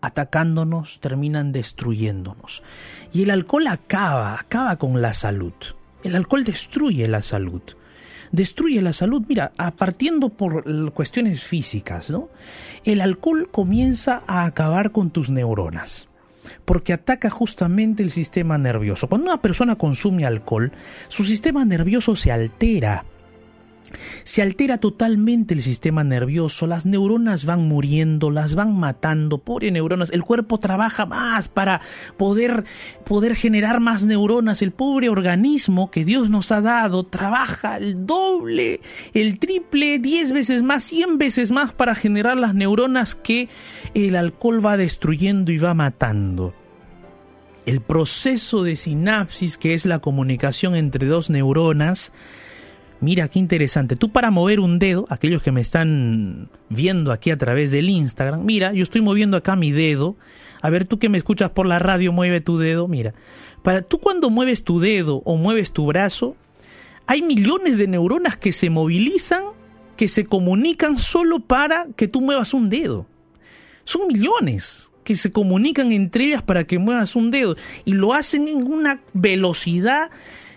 atacándonos, 0.01 1.01
terminan 1.01 1.53
destruyéndonos. 1.53 2.63
Y 3.13 3.23
el 3.23 3.31
alcohol 3.31 3.67
acaba, 3.67 4.35
acaba 4.41 4.77
con 4.77 5.03
la 5.03 5.13
salud. 5.13 5.53
El 6.03 6.17
alcohol 6.17 6.45
destruye 6.45 7.07
la 7.07 7.21
salud 7.21 7.63
destruye 8.33 8.81
la 8.83 8.93
salud. 8.93 9.23
Mira, 9.29 9.53
a 9.59 9.73
partiendo 9.73 10.29
por 10.29 10.93
cuestiones 10.93 11.45
físicas, 11.45 12.11
¿no? 12.11 12.29
El 12.85 13.01
alcohol 13.01 13.49
comienza 13.51 14.23
a 14.27 14.45
acabar 14.45 14.93
con 14.93 15.11
tus 15.11 15.31
neuronas 15.31 16.09
porque 16.65 16.93
ataca 16.93 17.31
justamente 17.31 18.03
el 18.03 18.11
sistema 18.11 18.59
nervioso. 18.59 19.09
Cuando 19.09 19.27
una 19.31 19.43
persona 19.43 19.77
consume 19.77 20.25
alcohol, 20.25 20.73
su 21.09 21.25
sistema 21.25 21.65
nervioso 21.65 22.17
se 22.17 22.33
altera. 22.33 23.05
Se 24.25 24.43
altera 24.43 24.79
totalmente 24.79 25.55
el 25.55 25.63
sistema 25.63 26.05
nervioso, 26.05 26.67
las 26.67 26.87
neuronas 26.87 27.45
van 27.45 27.67
muriendo, 27.67 28.31
las 28.31 28.55
van 28.55 28.79
matando, 28.79 29.39
pobre 29.39 29.71
neuronas, 29.71 30.11
el 30.11 30.23
cuerpo 30.23 30.59
trabaja 30.59 31.07
más 31.07 31.49
para 31.49 31.81
poder, 32.17 32.65
poder 33.05 33.35
generar 33.35 33.81
más 33.81 34.05
neuronas, 34.05 34.63
el 34.63 34.73
pobre 34.73 35.09
organismo 35.09 35.91
que 35.91 36.05
Dios 36.05 36.31
nos 36.31 36.53
ha 36.53 36.61
dado 36.61 37.05
trabaja 37.05 37.77
el 37.77 38.07
doble, 38.07 38.81
el 39.15 39.39
triple, 39.39 39.99
diez 39.99 40.33
veces 40.33 40.63
más, 40.63 40.83
cien 40.83 41.19
veces 41.19 41.51
más 41.51 41.73
para 41.73 41.95
generar 41.95 42.39
las 42.39 42.55
neuronas 42.55 43.15
que 43.15 43.49
el 43.95 44.17
alcohol 44.17 44.65
va 44.65 44.77
destruyendo 44.77 45.53
y 45.53 45.59
va 45.59 45.75
matando. 45.75 46.55
El 47.67 47.81
proceso 47.81 48.63
de 48.63 48.77
sinapsis, 48.77 49.59
que 49.59 49.75
es 49.75 49.87
la 49.87 49.99
comunicación 49.99 50.75
entre 50.75 51.07
dos 51.07 51.31
neuronas, 51.31 52.13
Mira 53.01 53.29
qué 53.29 53.39
interesante. 53.39 53.97
Tú 53.97 54.13
para 54.13 54.31
mover 54.31 54.61
un 54.61 54.79
dedo, 54.79 55.07
aquellos 55.09 55.43
que 55.43 55.53
me 55.53 55.63
están 55.63 56.51
viendo 56.69 57.13
aquí 57.13 57.31
a 57.31 57.39
través 57.39 57.71
del 57.71 57.89
Instagram, 57.89 58.45
mira, 58.45 58.75
yo 58.75 58.83
estoy 58.83 59.01
moviendo 59.01 59.39
acá 59.39 59.57
mi 59.57 59.73
dedo. 59.73 60.17
A 60.61 60.69
ver, 60.69 60.85
tú 60.85 60.99
que 60.99 61.09
me 61.09 61.17
escuchas 61.17 61.51
por 61.51 61.67
la 61.67 61.79
radio, 61.79 62.13
mueve 62.13 62.43
tu 62.43 62.59
dedo. 62.59 62.89
Mira, 62.89 63.15
para 63.63 63.81
tú 63.81 63.99
cuando 63.99 64.29
mueves 64.29 64.65
tu 64.65 64.81
dedo 64.81 65.23
o 65.25 65.37
mueves 65.37 65.73
tu 65.73 65.87
brazo, 65.87 66.37
hay 67.07 67.23
millones 67.23 67.79
de 67.79 67.87
neuronas 67.87 68.37
que 68.37 68.53
se 68.53 68.69
movilizan, 68.69 69.45
que 69.97 70.07
se 70.07 70.27
comunican 70.27 70.99
solo 70.99 71.41
para 71.41 71.87
que 71.97 72.07
tú 72.07 72.21
muevas 72.21 72.53
un 72.53 72.69
dedo. 72.69 73.07
Son 73.85 74.09
millones 74.09 74.93
que 75.05 75.15
se 75.15 75.33
comunican 75.33 75.93
entre 75.93 76.25
ellas 76.25 76.43
para 76.43 76.65
que 76.65 76.79
muevas 76.79 77.17
un 77.17 77.31
dedo 77.31 77.57
y 77.87 77.95
lo 77.95 78.13
hacen 78.13 78.47
en 78.47 78.71
una 78.71 79.01
velocidad 79.15 80.11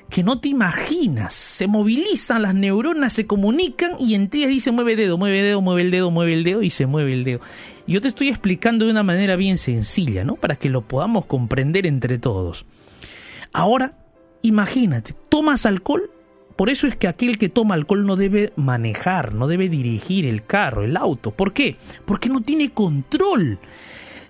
que 0.09 0.23
no 0.23 0.39
te 0.39 0.49
imaginas. 0.49 1.33
Se 1.33 1.67
movilizan 1.67 2.43
las 2.43 2.53
neuronas, 2.53 3.13
se 3.13 3.25
comunican 3.25 3.93
y 3.99 4.15
entre 4.15 4.41
ellas 4.41 4.51
dice 4.51 4.71
mueve 4.71 4.95
dedo, 4.95 5.17
mueve 5.17 5.41
dedo, 5.41 5.61
mueve 5.61 5.81
el 5.81 5.91
dedo, 5.91 6.11
mueve 6.11 6.33
el 6.33 6.43
dedo 6.43 6.61
y 6.61 6.69
se 6.69 6.85
mueve 6.85 7.13
el 7.13 7.23
dedo. 7.23 7.39
Yo 7.87 8.01
te 8.01 8.07
estoy 8.07 8.29
explicando 8.29 8.85
de 8.85 8.91
una 8.91 9.03
manera 9.03 9.35
bien 9.35 9.57
sencilla, 9.57 10.23
¿no? 10.23 10.35
Para 10.35 10.55
que 10.55 10.69
lo 10.69 10.81
podamos 10.81 11.25
comprender 11.25 11.85
entre 11.85 12.17
todos. 12.17 12.65
Ahora, 13.51 13.97
imagínate, 14.41 15.13
tomas 15.29 15.65
alcohol. 15.65 16.09
Por 16.55 16.69
eso 16.69 16.85
es 16.85 16.95
que 16.95 17.07
aquel 17.07 17.39
que 17.39 17.49
toma 17.49 17.73
alcohol 17.73 18.05
no 18.05 18.15
debe 18.15 18.53
manejar, 18.55 19.33
no 19.33 19.47
debe 19.47 19.69
dirigir 19.69 20.25
el 20.25 20.45
carro, 20.45 20.83
el 20.83 20.95
auto. 20.97 21.31
¿Por 21.31 21.53
qué? 21.53 21.77
Porque 22.05 22.29
no 22.29 22.41
tiene 22.41 22.69
control 22.69 23.59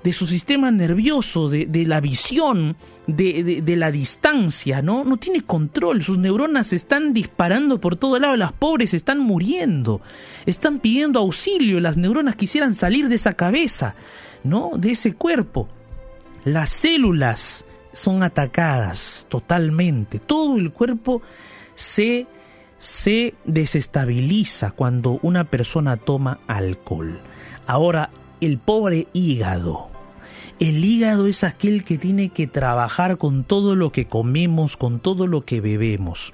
de 0.03 0.13
su 0.13 0.27
sistema 0.27 0.69
nervioso, 0.71 1.49
de, 1.49 1.85
la 1.85 2.01
visión, 2.01 2.75
de, 3.07 3.61
de, 3.63 3.75
la 3.75 3.91
distancia, 3.91 4.81
¿no? 4.81 5.03
No 5.03 5.17
tiene 5.17 5.41
control, 5.41 6.03
sus 6.03 6.17
neuronas 6.17 6.73
están 6.73 7.13
disparando 7.13 7.79
por 7.79 7.95
todo 7.95 8.19
lado, 8.19 8.35
las 8.35 8.51
pobres 8.51 8.93
están 8.93 9.19
muriendo, 9.19 10.01
están 10.45 10.79
pidiendo 10.79 11.19
auxilio, 11.19 11.79
las 11.79 11.97
neuronas 11.97 12.35
quisieran 12.35 12.75
salir 12.75 13.07
de 13.07 13.15
esa 13.15 13.33
cabeza, 13.33 13.95
¿no? 14.43 14.71
De 14.75 14.91
ese 14.91 15.13
cuerpo. 15.13 15.69
Las 16.43 16.69
células 16.69 17.65
son 17.93 18.23
atacadas 18.23 19.25
totalmente, 19.29 20.19
todo 20.19 20.57
el 20.57 20.71
cuerpo 20.71 21.21
se 21.75 22.27
se 22.83 23.33
desestabiliza 23.45 24.71
cuando 24.71 25.17
una 25.21 25.45
persona 25.45 25.95
toma 25.95 26.41
alcohol. 26.47 27.21
Ahora, 27.65 28.09
el 28.41 28.57
pobre 28.57 29.07
hígado. 29.13 29.92
El 30.63 30.85
hígado 30.85 31.27
es 31.27 31.43
aquel 31.43 31.83
que 31.83 31.97
tiene 31.97 32.29
que 32.29 32.47
trabajar 32.47 33.17
con 33.17 33.43
todo 33.43 33.75
lo 33.75 33.91
que 33.91 34.05
comemos, 34.05 34.77
con 34.77 35.01
todo 35.01 35.27
lo 35.27 35.43
que 35.43 35.59
bebemos. 35.59 36.33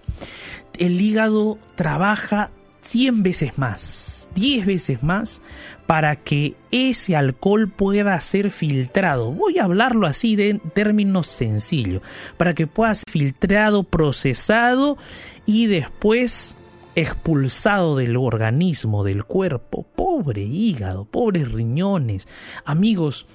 El 0.77 1.01
hígado 1.01 1.57
trabaja 1.73 2.51
100 2.81 3.23
veces 3.23 3.57
más, 3.57 4.29
10 4.35 4.67
veces 4.67 5.01
más, 5.01 5.41
para 5.87 6.15
que 6.15 6.55
ese 6.69 7.15
alcohol 7.15 7.71
pueda 7.75 8.21
ser 8.21 8.51
filtrado. 8.51 9.31
Voy 9.31 9.57
a 9.57 9.63
hablarlo 9.63 10.05
así 10.05 10.35
de 10.35 10.61
términos 10.75 11.25
sencillos, 11.25 12.03
para 12.37 12.53
que 12.53 12.67
pueda 12.67 12.93
ser 12.93 13.09
filtrado, 13.09 13.81
procesado 13.81 14.99
y 15.47 15.65
después 15.65 16.55
expulsado 16.93 17.95
del 17.95 18.15
organismo, 18.15 19.03
del 19.03 19.23
cuerpo. 19.23 19.87
Pobre 19.95 20.43
hígado, 20.43 21.05
pobres 21.05 21.51
riñones. 21.51 22.27
Amigos, 22.63 23.25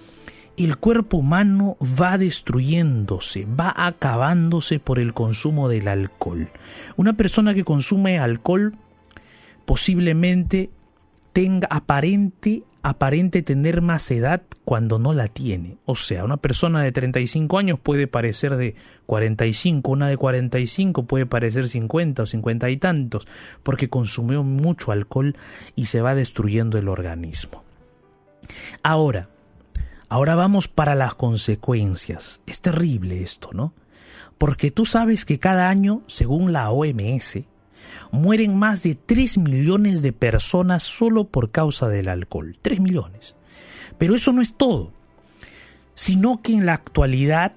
el 0.57 0.77
cuerpo 0.77 1.19
humano 1.19 1.77
va 1.81 2.19
destruyéndose, 2.19 3.47
va 3.47 3.73
acabándose 3.77 4.79
por 4.79 4.99
el 4.99 5.12
consumo 5.14 5.69
del 5.69 5.88
alcohol. 5.88 6.51
Una 6.97 7.14
persona 7.14 7.55
que 7.55 7.64
consume 7.64 8.19
alcohol 8.19 8.77
posiblemente 9.64 10.71
tenga 11.33 11.67
aparente 11.71 12.64
aparente 12.85 13.40
tener 13.40 13.81
más 13.81 14.11
edad 14.11 14.43
cuando 14.67 14.99
no 14.99 15.14
la 15.14 15.29
tiene. 15.29 15.79
O 15.87 15.95
sea, 15.95 16.23
una 16.23 16.37
persona 16.37 16.83
de 16.83 16.93
35 16.93 17.57
años 17.57 17.81
puede 17.83 18.07
parecer 18.07 18.57
de 18.57 18.75
45, 19.07 19.90
una 19.90 20.09
de 20.09 20.19
45 20.19 21.05
puede 21.07 21.25
parecer 21.25 21.67
50 21.67 22.23
o 22.23 22.27
50 22.27 22.69
y 22.69 22.77
tantos, 22.77 23.27
porque 23.62 23.88
consumió 23.88 24.43
mucho 24.43 24.93
alcohol 24.93 25.35
y 25.75 25.87
se 25.87 26.03
va 26.03 26.14
destruyendo 26.14 26.77
el 26.77 26.88
organismo. 26.88 27.64
Ahora, 28.83 29.31
ahora 30.14 30.37
vamos 30.37 30.68
para 30.68 30.94
las 30.94 31.16
consecuencias. 31.16 32.40
Es 32.46 32.61
terrible 32.61 33.24
esto, 33.24 33.50
¿no? 33.53 33.74
Porque 34.38 34.70
tú 34.70 34.87
sabes 34.87 35.24
que 35.24 35.40
cada 35.40 35.68
año, 35.68 36.03
según 36.07 36.53
la 36.53 36.70
OMS, 36.70 37.40
mueren 38.12 38.57
más 38.57 38.85
de 38.85 38.94
3 38.94 39.38
millones 39.38 40.03
de 40.03 40.12
personas 40.12 40.85
solo 40.85 41.24
por 41.24 41.50
causa 41.50 41.88
del 41.88 42.09
alcohol. 42.09 42.57
3 42.62 42.79
millones. 42.79 43.35
Pero 43.98 44.14
eso 44.14 44.33
no 44.33 44.40
es 44.40 44.55
todo, 44.55 44.92
sino 45.96 46.42
que 46.42 46.53
en 46.53 46.64
la 46.64 46.74
actualidad, 46.74 47.55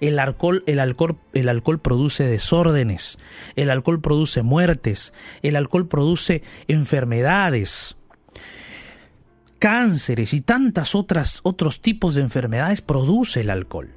el 0.00 0.18
alcohol, 0.18 0.62
el, 0.66 0.80
alcohol, 0.80 1.18
el 1.32 1.48
alcohol 1.48 1.80
produce 1.80 2.24
desórdenes, 2.24 3.18
el 3.56 3.70
alcohol 3.70 4.00
produce 4.00 4.42
muertes, 4.42 5.12
el 5.42 5.56
alcohol 5.56 5.88
produce 5.88 6.42
enfermedades, 6.68 7.96
cánceres 9.58 10.34
y 10.34 10.40
tantas 10.40 10.94
otras 10.94 11.40
otros 11.44 11.80
tipos 11.80 12.14
de 12.14 12.22
enfermedades 12.22 12.82
produce 12.82 13.40
el 13.40 13.50
alcohol. 13.50 13.90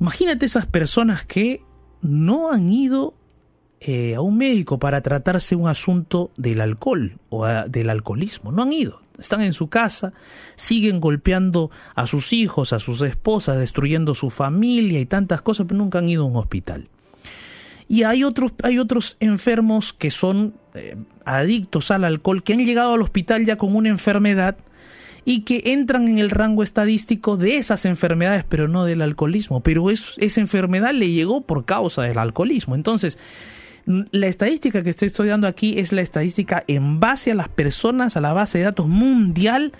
Imagínate 0.00 0.46
esas 0.46 0.66
personas 0.66 1.24
que 1.24 1.62
no 2.00 2.50
han 2.50 2.72
ido 2.72 3.14
eh, 3.80 4.14
a 4.14 4.20
un 4.20 4.38
médico 4.38 4.78
para 4.78 5.02
tratarse 5.02 5.56
un 5.56 5.68
asunto 5.68 6.30
del 6.36 6.60
alcohol 6.60 7.18
o 7.28 7.46
del 7.46 7.90
alcoholismo, 7.90 8.52
no 8.52 8.62
han 8.62 8.72
ido 8.72 9.01
están 9.18 9.42
en 9.42 9.52
su 9.52 9.68
casa, 9.68 10.12
siguen 10.56 11.00
golpeando 11.00 11.70
a 11.94 12.06
sus 12.06 12.32
hijos, 12.32 12.72
a 12.72 12.78
sus 12.78 13.00
esposas, 13.02 13.58
destruyendo 13.58 14.14
su 14.14 14.30
familia 14.30 15.00
y 15.00 15.06
tantas 15.06 15.42
cosas, 15.42 15.66
pero 15.66 15.78
nunca 15.78 15.98
han 15.98 16.08
ido 16.08 16.24
a 16.24 16.26
un 16.26 16.36
hospital. 16.36 16.88
Y 17.88 18.04
hay 18.04 18.24
otros, 18.24 18.52
hay 18.62 18.78
otros 18.78 19.16
enfermos 19.20 19.92
que 19.92 20.10
son 20.10 20.54
eh, 20.74 20.96
adictos 21.24 21.90
al 21.90 22.04
alcohol, 22.04 22.42
que 22.42 22.54
han 22.54 22.64
llegado 22.64 22.94
al 22.94 23.02
hospital 23.02 23.44
ya 23.44 23.56
con 23.56 23.76
una 23.76 23.88
enfermedad 23.88 24.56
y 25.24 25.40
que 25.40 25.62
entran 25.66 26.08
en 26.08 26.18
el 26.18 26.30
rango 26.30 26.62
estadístico 26.62 27.36
de 27.36 27.56
esas 27.56 27.84
enfermedades, 27.84 28.44
pero 28.48 28.66
no 28.66 28.84
del 28.84 29.02
alcoholismo. 29.02 29.62
Pero 29.62 29.90
esa 29.90 30.40
enfermedad 30.40 30.92
le 30.92 31.10
llegó 31.10 31.42
por 31.42 31.64
causa 31.64 32.02
del 32.02 32.18
alcoholismo. 32.18 32.74
Entonces, 32.74 33.18
la 33.84 34.26
estadística 34.26 34.82
que 34.82 34.90
estoy 34.90 35.08
estudiando 35.08 35.46
aquí 35.46 35.78
es 35.78 35.92
la 35.92 36.02
estadística 36.02 36.64
en 36.68 37.00
base 37.00 37.32
a 37.32 37.34
las 37.34 37.48
personas, 37.48 38.16
a 38.16 38.20
la 38.20 38.32
base 38.32 38.58
de 38.58 38.64
datos 38.64 38.86
mundial 38.86 39.72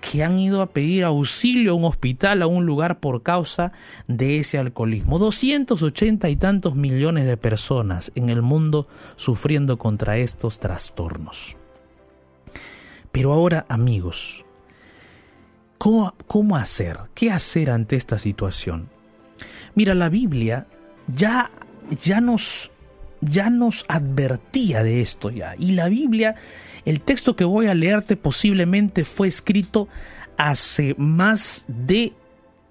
que 0.00 0.24
han 0.24 0.38
ido 0.38 0.62
a 0.62 0.70
pedir 0.70 1.04
auxilio 1.04 1.72
a 1.72 1.74
un 1.74 1.84
hospital, 1.84 2.42
a 2.42 2.46
un 2.46 2.64
lugar 2.64 3.00
por 3.00 3.22
causa 3.22 3.72
de 4.08 4.38
ese 4.38 4.58
alcoholismo. 4.58 5.18
280 5.18 6.28
y 6.30 6.36
tantos 6.36 6.74
millones 6.74 7.26
de 7.26 7.36
personas 7.36 8.10
en 8.14 8.30
el 8.30 8.40
mundo 8.42 8.88
sufriendo 9.16 9.78
contra 9.78 10.16
estos 10.16 10.58
trastornos. 10.58 11.56
Pero 13.12 13.32
ahora, 13.32 13.66
amigos, 13.68 14.46
¿cómo, 15.76 16.14
cómo 16.26 16.56
hacer? 16.56 16.98
¿Qué 17.14 17.30
hacer 17.30 17.70
ante 17.70 17.96
esta 17.96 18.18
situación? 18.18 18.88
Mira, 19.74 19.94
la 19.94 20.08
Biblia 20.08 20.66
ya, 21.08 21.50
ya 22.02 22.20
nos 22.20 22.70
ya 23.20 23.50
nos 23.50 23.84
advertía 23.88 24.82
de 24.82 25.00
esto 25.00 25.30
ya. 25.30 25.54
Y 25.58 25.72
la 25.72 25.88
Biblia, 25.88 26.36
el 26.84 27.00
texto 27.00 27.36
que 27.36 27.44
voy 27.44 27.66
a 27.66 27.74
leerte 27.74 28.16
posiblemente 28.16 29.04
fue 29.04 29.28
escrito 29.28 29.88
hace 30.36 30.94
más 30.96 31.64
de, 31.68 32.14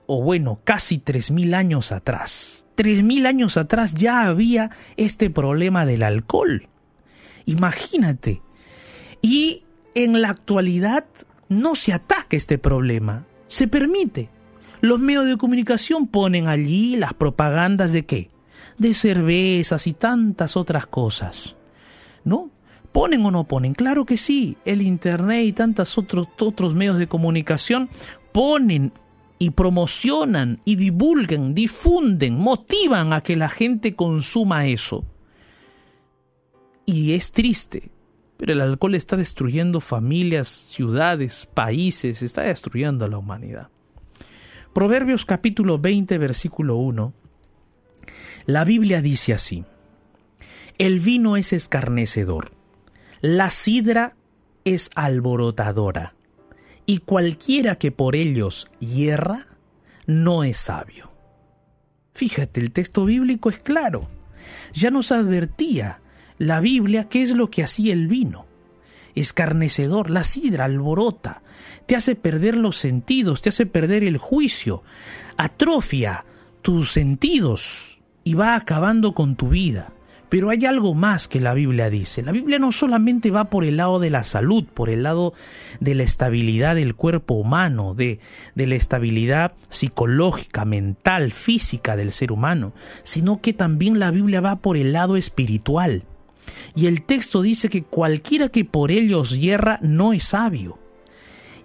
o 0.08 0.24
bueno, 0.24 0.60
casi 0.64 0.98
tres 0.98 1.32
mil 1.32 1.54
años 1.54 1.92
atrás. 1.92 2.66
Tres 2.76 3.04
mil 3.04 3.26
años 3.26 3.58
atrás 3.58 3.94
ya 3.94 4.24
había 4.24 4.72
este 4.98 5.30
problema 5.30 5.86
del 5.86 6.04
alcohol. 6.04 6.68
Imagínate. 7.46 8.42
Y 9.22 9.64
en 9.96 10.22
la 10.22 10.30
actualidad 10.30 11.06
no 11.50 11.76
se 11.76 11.94
ataca 11.94 12.38
este 12.38 12.58
problema, 12.58 13.26
se 13.48 13.68
permite. 13.68 14.30
Los 14.82 15.00
medios 15.00 15.26
de 15.28 15.38
comunicación 15.38 16.08
ponen 16.08 16.48
allí 16.48 16.96
las 16.96 17.14
propagandas 17.14 17.92
de 17.92 18.06
qué? 18.06 18.30
De 18.80 18.94
cervezas 18.94 19.86
y 19.86 19.94
tantas 19.94 20.58
otras 20.58 20.88
cosas. 20.88 21.56
¿No? 22.24 22.50
¿Ponen 22.92 23.24
o 23.26 23.32
no 23.32 23.44
ponen? 23.44 23.76
Claro 23.76 24.06
que 24.06 24.18
sí. 24.18 24.58
El 24.66 24.82
Internet 24.82 25.46
y 25.46 25.54
tantos 25.54 25.98
otros, 25.98 26.28
otros 26.40 26.74
medios 26.74 26.98
de 26.98 27.08
comunicación 27.08 27.90
ponen 28.32 28.92
y 29.38 29.52
promocionan 29.52 30.60
y 30.66 30.76
divulgan, 30.76 31.54
difunden, 31.54 32.36
motivan 32.36 33.14
a 33.14 33.22
que 33.22 33.36
la 33.36 33.50
gente 33.50 33.96
consuma 33.96 34.66
eso. 34.66 35.06
Y 36.86 37.14
es 37.14 37.32
triste, 37.32 37.92
pero 38.38 38.54
el 38.54 38.62
alcohol 38.62 38.96
está 38.96 39.16
destruyendo 39.16 39.80
familias, 39.80 40.48
ciudades, 40.48 41.48
países, 41.54 42.22
está 42.22 42.42
destruyendo 42.42 43.06
a 43.06 43.08
la 43.08 43.18
humanidad. 43.18 43.70
Proverbios 44.74 45.26
capítulo 45.26 45.78
20, 45.78 46.18
versículo 46.18 46.78
1 46.78 47.14
la 48.50 48.64
Biblia 48.64 49.04
dice 49.04 49.32
así, 49.32 49.64
el 50.80 51.00
vino 51.00 51.38
es 51.38 51.54
escarnecedor, 51.54 52.52
la 53.22 53.52
sidra 53.52 54.16
es 54.66 54.90
alborotadora, 54.96 56.16
y 56.88 56.98
cualquiera 56.98 57.76
que 57.76 57.92
por 57.92 58.16
ellos 58.16 58.72
hierra, 58.80 59.46
no 60.08 60.44
es 60.44 60.58
sabio. 60.58 61.12
Fíjate, 62.16 62.60
el 62.60 62.72
texto 62.72 63.06
bíblico 63.06 63.52
es 63.52 63.60
claro. 63.60 64.10
Ya 64.74 64.90
nos 64.90 65.12
advertía 65.12 66.02
la 66.40 66.60
Biblia 66.60 67.08
qué 67.08 67.22
es 67.22 67.36
lo 67.36 67.52
que 67.52 67.62
hacía 67.62 67.94
el 67.94 68.08
vino. 68.08 68.48
Escarnecedor, 69.14 70.10
la 70.10 70.24
sidra 70.24 70.66
alborota, 70.66 71.44
te 71.86 71.96
hace 71.96 72.16
perder 72.16 72.58
los 72.58 72.78
sentidos, 72.78 73.44
te 73.44 73.50
hace 73.50 73.68
perder 73.68 74.04
el 74.04 74.18
juicio, 74.18 74.82
atrofia 75.38 76.26
tus 76.64 76.92
sentidos, 76.92 77.99
y 78.30 78.36
va 78.36 78.54
acabando 78.54 79.14
con 79.14 79.36
tu 79.36 79.50
vida. 79.50 79.92
Pero 80.30 80.52
hay 80.52 80.64
algo 80.68 80.94
más 80.94 81.28
que 81.28 81.40
la 81.40 81.56
Biblia 81.56 81.90
dice. 81.90 82.22
La 82.22 82.32
Biblia 82.32 82.60
no 82.60 82.72
solamente 82.72 83.32
va 83.32 83.50
por 83.50 83.66
el 83.66 83.78
lado 83.78 83.98
de 83.98 84.12
la 84.12 84.24
salud, 84.24 84.66
por 84.72 84.92
el 84.92 85.02
lado 85.02 85.34
de 85.80 85.96
la 85.96 86.04
estabilidad 86.04 86.76
del 86.76 86.94
cuerpo 86.94 87.34
humano, 87.34 87.96
de, 87.96 88.20
de 88.54 88.68
la 88.68 88.76
estabilidad 88.76 89.54
psicológica, 89.70 90.64
mental, 90.64 91.32
física 91.32 91.96
del 91.96 92.12
ser 92.12 92.32
humano, 92.32 92.72
sino 93.02 93.42
que 93.42 93.54
también 93.54 93.98
la 93.98 94.12
Biblia 94.12 94.42
va 94.42 94.58
por 94.58 94.78
el 94.78 94.94
lado 94.94 95.18
espiritual. 95.18 96.04
Y 96.76 96.86
el 96.86 97.02
texto 97.02 97.42
dice 97.42 97.68
que 97.68 97.82
cualquiera 97.82 98.50
que 98.50 98.64
por 98.64 98.92
ellos 98.92 99.40
hierra 99.40 99.80
no 99.82 100.14
es 100.14 100.26
sabio. 100.26 100.78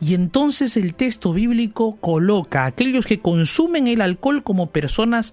Y 0.01 0.13
entonces 0.13 0.77
el 0.77 0.95
texto 0.95 1.33
bíblico 1.33 1.97
coloca 1.97 2.65
a 2.65 2.67
aquellos 2.67 3.07
que 3.07 3.21
consumen 3.21 3.87
el 3.87 4.03
alcohol 4.03 4.43
como 4.43 4.71
personas 4.71 5.33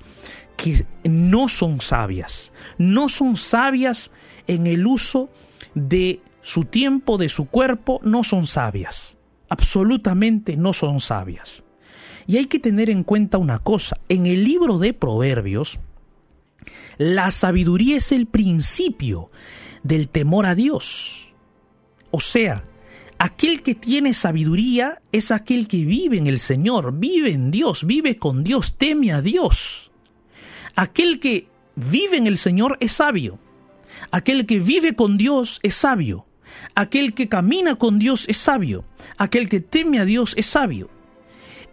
que 0.62 0.86
no 1.04 1.50
son 1.50 1.82
sabias. 1.82 2.54
No 2.78 3.10
son 3.10 3.36
sabias 3.36 4.12
en 4.46 4.68
el 4.68 4.86
uso 4.86 5.30
de 5.74 6.22
su 6.42 6.66
tiempo, 6.66 7.18
de 7.18 7.30
su 7.30 7.46
cuerpo, 7.46 8.00
no 8.04 8.24
son 8.24 8.46
sabias. 8.46 9.18
Absolutamente 9.50 10.56
no 10.58 10.74
son 10.74 11.00
sabias. 11.00 11.64
Y 12.28 12.38
hay 12.38 12.46
que 12.46 12.60
tener 12.60 12.92
en 12.92 13.04
cuenta 13.04 13.40
una 13.40 13.58
cosa. 13.58 13.98
En 14.08 14.28
el 14.28 14.44
libro 14.44 14.78
de 14.78 14.94
Proverbios, 14.94 15.80
la 16.98 17.32
sabiduría 17.32 17.98
es 17.98 18.12
el 18.12 18.28
principio 18.28 19.32
del 19.82 20.10
temor 20.10 20.46
a 20.46 20.54
Dios. 20.54 21.34
O 22.12 22.20
sea, 22.20 22.66
aquel 23.18 23.64
que 23.64 23.74
tiene 23.74 24.14
sabiduría 24.14 25.02
es 25.12 25.32
aquel 25.32 25.68
que 25.68 25.86
vive 25.86 26.18
en 26.20 26.28
el 26.28 26.40
Señor, 26.40 26.94
vive 26.94 27.32
en 27.32 27.50
Dios, 27.50 27.84
vive 27.84 28.18
con 28.18 28.44
Dios, 28.44 28.78
teme 28.78 29.12
a 29.12 29.22
Dios. 29.22 29.91
Aquel 30.76 31.20
que 31.20 31.48
vive 31.76 32.18
en 32.18 32.28
el 32.28 32.38
Señor 32.38 32.78
es 32.80 32.94
sabio. 32.94 33.40
Aquel 34.12 34.46
que 34.46 34.60
vive 34.60 34.96
con 34.96 35.18
Dios 35.18 35.60
es 35.64 35.76
sabio. 35.76 36.26
Aquel 36.76 37.14
que 37.14 37.30
camina 37.30 37.76
con 37.76 38.00
Dios 38.00 38.26
es 38.28 38.38
sabio. 38.38 38.86
Aquel 39.18 39.50
que 39.50 39.60
teme 39.60 40.00
a 40.00 40.06
Dios 40.06 40.34
es 40.38 40.46
sabio. 40.46 40.90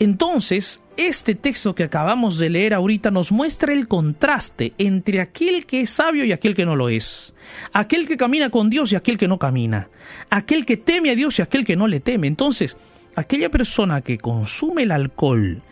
Entonces, 0.00 0.80
este 0.96 1.34
texto 1.34 1.74
que 1.74 1.82
acabamos 1.82 2.38
de 2.38 2.50
leer 2.50 2.74
ahorita 2.74 3.10
nos 3.10 3.32
muestra 3.32 3.72
el 3.72 3.88
contraste 3.88 4.72
entre 4.78 5.20
aquel 5.20 5.66
que 5.66 5.80
es 5.80 5.90
sabio 5.90 6.24
y 6.24 6.32
aquel 6.32 6.54
que 6.54 6.64
no 6.64 6.76
lo 6.76 6.88
es. 6.88 7.34
Aquel 7.72 8.06
que 8.06 8.16
camina 8.16 8.50
con 8.50 8.70
Dios 8.70 8.92
y 8.92 8.96
aquel 8.96 9.18
que 9.18 9.26
no 9.26 9.38
camina. 9.38 9.90
Aquel 10.30 10.64
que 10.64 10.76
teme 10.76 11.10
a 11.10 11.16
Dios 11.16 11.38
y 11.38 11.42
aquel 11.42 11.64
que 11.64 11.76
no 11.76 11.88
le 11.88 11.98
teme. 11.98 12.28
Entonces, 12.28 12.76
aquella 13.16 13.50
persona 13.50 14.02
que 14.02 14.18
consume 14.18 14.84
el 14.84 14.92
alcohol, 14.92 15.62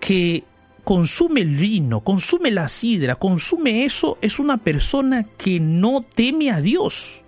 que 0.00 0.44
consume 0.88 1.42
el 1.42 1.54
vino, 1.54 2.00
consume 2.00 2.50
la 2.50 2.66
sidra, 2.66 3.16
consume 3.16 3.84
eso, 3.84 4.16
es 4.22 4.38
una 4.38 4.56
persona 4.56 5.24
que 5.36 5.60
no 5.60 6.00
teme 6.00 6.50
a 6.50 6.62
Dios. 6.62 7.24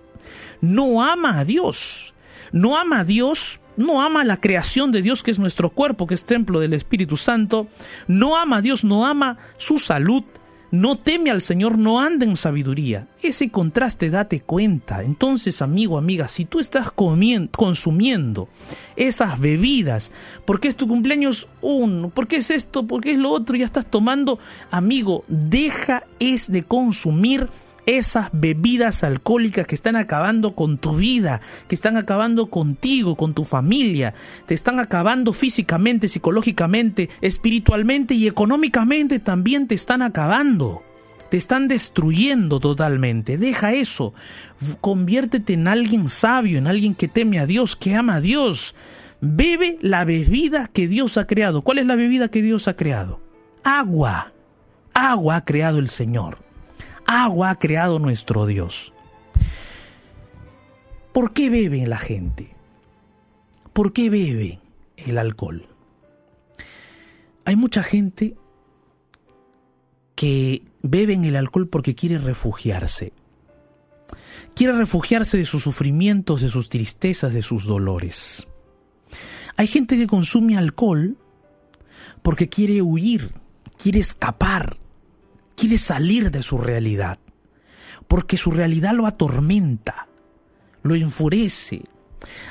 No 0.62 1.02
ama 1.02 1.38
a 1.38 1.44
Dios. 1.44 2.14
No 2.52 2.78
ama 2.78 3.00
a 3.00 3.04
Dios 3.04 3.60
no 3.76 4.02
ama 4.02 4.24
la 4.24 4.40
creación 4.40 4.92
de 4.92 5.00
Dios 5.00 5.22
que 5.22 5.30
es 5.30 5.38
nuestro 5.38 5.70
cuerpo, 5.70 6.06
que 6.06 6.14
es 6.14 6.26
templo 6.26 6.60
del 6.60 6.74
Espíritu 6.74 7.16
Santo, 7.16 7.68
no 8.08 8.36
ama 8.36 8.58
a 8.58 8.60
Dios, 8.60 8.84
no 8.84 9.06
ama 9.06 9.38
su 9.56 9.78
salud, 9.78 10.22
no 10.70 10.96
teme 10.96 11.30
al 11.30 11.42
Señor, 11.42 11.78
no 11.78 12.00
anda 12.00 12.24
en 12.24 12.36
sabiduría. 12.36 13.08
Ese 13.22 13.50
contraste 13.50 14.10
date 14.10 14.40
cuenta. 14.40 15.02
Entonces, 15.02 15.62
amigo, 15.62 15.98
amiga, 15.98 16.28
si 16.28 16.44
tú 16.44 16.60
estás 16.60 16.90
comiendo, 16.90 17.50
consumiendo 17.52 18.48
esas 18.96 19.38
bebidas, 19.38 20.12
porque 20.44 20.68
es 20.68 20.76
tu 20.76 20.86
cumpleaños 20.86 21.48
uno, 21.60 22.10
porque 22.10 22.36
es 22.36 22.50
esto, 22.50 22.86
porque 22.86 23.12
es 23.12 23.18
lo 23.18 23.30
otro, 23.30 23.56
ya 23.56 23.64
estás 23.64 23.86
tomando, 23.86 24.38
amigo, 24.70 25.24
deja 25.28 26.04
es 26.18 26.50
de 26.50 26.62
consumir 26.62 27.48
esas 27.86 28.28
bebidas 28.32 29.02
alcohólicas 29.04 29.66
que 29.66 29.74
están 29.74 29.96
acabando 29.96 30.54
con 30.54 30.78
tu 30.78 30.96
vida, 30.96 31.40
que 31.68 31.74
están 31.74 31.96
acabando 31.96 32.50
contigo, 32.50 33.16
con 33.16 33.34
tu 33.34 33.44
familia, 33.44 34.14
te 34.46 34.54
están 34.54 34.78
acabando 34.78 35.32
físicamente, 35.32 36.08
psicológicamente, 36.08 37.08
espiritualmente 37.20 38.14
y 38.14 38.26
económicamente 38.26 39.18
también 39.18 39.66
te 39.66 39.74
están 39.74 40.02
acabando. 40.02 40.82
Te 41.30 41.36
están 41.36 41.68
destruyendo 41.68 42.58
totalmente. 42.58 43.38
Deja 43.38 43.72
eso. 43.72 44.14
Conviértete 44.80 45.52
en 45.52 45.68
alguien 45.68 46.08
sabio, 46.08 46.58
en 46.58 46.66
alguien 46.66 46.96
que 46.96 47.06
teme 47.06 47.38
a 47.38 47.46
Dios, 47.46 47.76
que 47.76 47.94
ama 47.94 48.16
a 48.16 48.20
Dios. 48.20 48.74
Bebe 49.20 49.78
la 49.80 50.04
bebida 50.04 50.66
que 50.66 50.88
Dios 50.88 51.18
ha 51.18 51.28
creado. 51.28 51.62
¿Cuál 51.62 51.78
es 51.78 51.86
la 51.86 51.94
bebida 51.94 52.28
que 52.28 52.42
Dios 52.42 52.66
ha 52.66 52.74
creado? 52.74 53.20
Agua. 53.62 54.32
Agua 54.92 55.36
ha 55.36 55.44
creado 55.44 55.78
el 55.78 55.88
Señor 55.88 56.49
agua 57.10 57.50
ha 57.50 57.58
creado 57.58 57.98
nuestro 57.98 58.46
Dios. 58.46 58.92
¿Por 61.12 61.32
qué 61.32 61.50
bebe 61.50 61.86
la 61.86 61.98
gente? 61.98 62.54
¿Por 63.72 63.92
qué 63.92 64.10
bebe 64.10 64.60
el 64.96 65.18
alcohol? 65.18 65.66
Hay 67.44 67.56
mucha 67.56 67.82
gente 67.82 68.36
que 70.14 70.62
bebe 70.82 71.14
el 71.14 71.34
alcohol 71.34 71.68
porque 71.68 71.94
quiere 71.96 72.18
refugiarse. 72.18 73.12
Quiere 74.54 74.72
refugiarse 74.74 75.36
de 75.36 75.44
sus 75.44 75.62
sufrimientos, 75.62 76.42
de 76.42 76.48
sus 76.48 76.68
tristezas, 76.68 77.32
de 77.32 77.42
sus 77.42 77.64
dolores. 77.64 78.46
Hay 79.56 79.66
gente 79.66 79.96
que 79.96 80.06
consume 80.06 80.56
alcohol 80.56 81.16
porque 82.22 82.48
quiere 82.48 82.82
huir, 82.82 83.32
quiere 83.78 83.98
escapar, 83.98 84.76
quiere 85.60 85.76
salir 85.76 86.30
de 86.30 86.42
su 86.42 86.56
realidad, 86.56 87.18
porque 88.08 88.38
su 88.38 88.50
realidad 88.50 88.94
lo 88.94 89.06
atormenta, 89.06 90.08
lo 90.82 90.94
enfurece. 90.94 91.82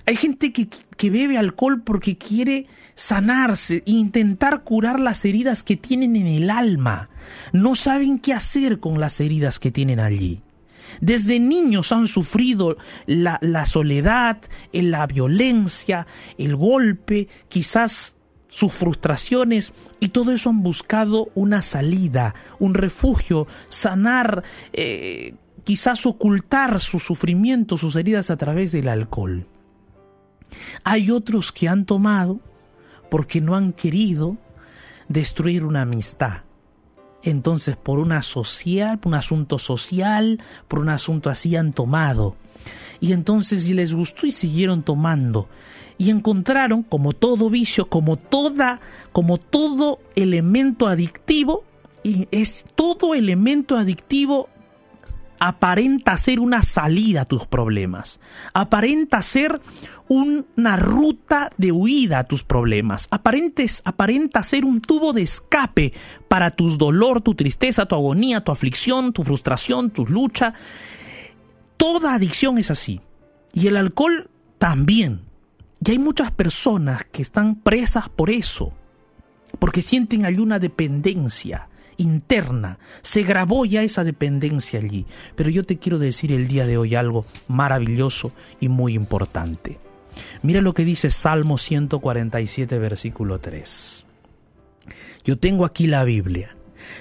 Hay 0.06 0.16
gente 0.16 0.54
que, 0.54 0.70
que 0.96 1.10
bebe 1.10 1.40
alcohol 1.40 1.82
porque 1.84 2.20
quiere 2.20 2.68
sanarse, 2.94 3.82
intentar 3.86 4.64
curar 4.64 5.00
las 5.00 5.26
heridas 5.26 5.64
que 5.64 5.76
tienen 5.76 6.16
en 6.16 6.28
el 6.28 6.52
alma. 6.52 7.10
No 7.52 7.74
saben 7.74 8.20
qué 8.20 8.34
hacer 8.34 8.80
con 8.80 9.00
las 9.00 9.20
heridas 9.20 9.60
que 9.60 9.72
tienen 9.72 10.00
allí. 10.00 10.44
Desde 11.02 11.40
niños 11.40 11.92
han 11.92 12.06
sufrido 12.06 12.78
la, 13.08 13.40
la, 13.42 13.66
soledad, 13.66 14.38
la 14.72 15.08
violencia, 15.08 16.06
el 16.38 16.56
golpe, 16.56 17.28
quizás 17.48 18.19
sus 18.50 18.74
frustraciones 18.74 19.74
y 20.00 20.10
todo 20.10 20.32
eso 20.32 20.50
han 20.50 20.64
buscado 20.64 21.30
una 21.36 21.62
salida, 21.62 22.34
un 22.60 22.74
refugio, 22.74 23.48
sanar, 23.70 24.44
eh, 24.74 25.36
quizás 25.64 26.06
ocultar 26.06 26.82
su 26.82 27.00
sufrimiento, 27.00 27.78
sus 27.78 27.96
heridas 27.96 28.30
a 28.32 28.38
través 28.38 28.72
del 28.72 28.90
alcohol. 28.90 29.46
Hay 30.84 31.12
otros 31.12 31.52
que 31.52 31.68
han 31.68 31.86
tomado 31.86 32.40
porque 33.10 33.40
no 33.42 33.56
han 33.56 33.72
querido 33.74 34.38
destruir 35.08 35.64
una 35.64 35.82
amistad. 35.82 36.44
Entonces, 37.22 37.76
por 37.76 38.00
una 38.00 38.22
social, 38.22 39.00
por 39.00 39.10
un 39.10 39.16
asunto 39.16 39.60
social, 39.60 40.42
por 40.68 40.80
un 40.80 40.90
asunto 40.90 41.30
así 41.30 41.56
han 41.56 41.74
tomado. 41.74 42.36
Y 43.02 43.14
entonces 43.14 43.64
si 43.64 43.74
les 43.74 43.94
gustó 43.94 44.26
y 44.26 44.32
siguieron 44.32 44.84
tomando 44.84 45.50
y 46.00 46.10
encontraron 46.10 46.82
como 46.82 47.12
todo 47.14 47.52
vicio, 47.52 47.90
como 47.90 48.18
toda, 48.18 48.80
como 49.12 49.38
todo 49.38 50.00
elemento 50.16 50.88
adictivo 50.88 51.66
y 52.04 52.28
es 52.32 52.66
todo 52.74 53.14
elemento 53.14 53.78
adictivo 53.78 54.50
aparenta 55.40 56.18
ser 56.18 56.40
una 56.40 56.64
salida 56.64 57.22
a 57.22 57.26
tus 57.26 57.46
problemas, 57.46 58.22
aparenta 58.54 59.22
ser 59.22 59.60
una 60.08 60.78
ruta 60.78 61.52
de 61.58 61.72
huida 61.74 62.20
a 62.20 62.24
tus 62.24 62.44
problemas, 62.44 63.10
aparentes, 63.12 63.82
aparenta 63.84 64.42
ser 64.42 64.64
un 64.64 64.82
tubo 64.82 65.12
de 65.12 65.22
escape 65.22 65.94
para 66.30 66.52
tu 66.52 66.70
dolor, 66.78 67.22
tu 67.22 67.36
tristeza, 67.36 67.86
tu 67.86 67.96
agonía, 67.96 68.44
tu 68.44 68.54
aflicción, 68.54 69.12
tu 69.12 69.24
frustración, 69.24 69.92
tu 69.92 70.06
lucha. 70.06 70.54
Toda 71.78 72.16
adicción 72.16 72.58
es 72.58 72.72
así. 72.72 73.02
Y 73.54 73.68
el 73.68 73.78
alcohol 73.78 74.30
también. 74.58 75.29
Y 75.86 75.92
hay 75.92 76.00
muchas 76.00 76.32
personas 76.32 77.06
que 77.12 77.22
están 77.22 77.56
presas 77.56 78.10
por 78.10 78.30
eso, 78.30 78.74
porque 79.60 79.82
sienten 79.82 80.26
allí 80.26 80.40
una 80.40 80.60
dependencia 80.60 81.70
interna. 81.98 82.80
Se 83.02 83.24
grabó 83.24 83.66
ya 83.66 83.84
esa 83.84 84.04
dependencia 84.04 84.80
allí. 84.80 85.06
Pero 85.36 85.50
yo 85.50 85.64
te 85.64 85.78
quiero 85.78 86.00
decir 86.00 86.32
el 86.32 86.48
día 86.48 86.66
de 86.66 86.78
hoy 86.78 86.96
algo 86.96 87.26
maravilloso 87.48 88.34
y 88.60 88.70
muy 88.70 88.94
importante. 88.94 89.80
Mira 90.42 90.62
lo 90.62 90.74
que 90.74 90.86
dice 90.86 91.12
Salmo 91.12 91.58
147, 91.58 92.78
versículo 92.80 93.40
3. 93.40 94.06
Yo 95.24 95.38
tengo 95.38 95.66
aquí 95.66 95.88
la 95.88 96.04
Biblia. 96.04 96.56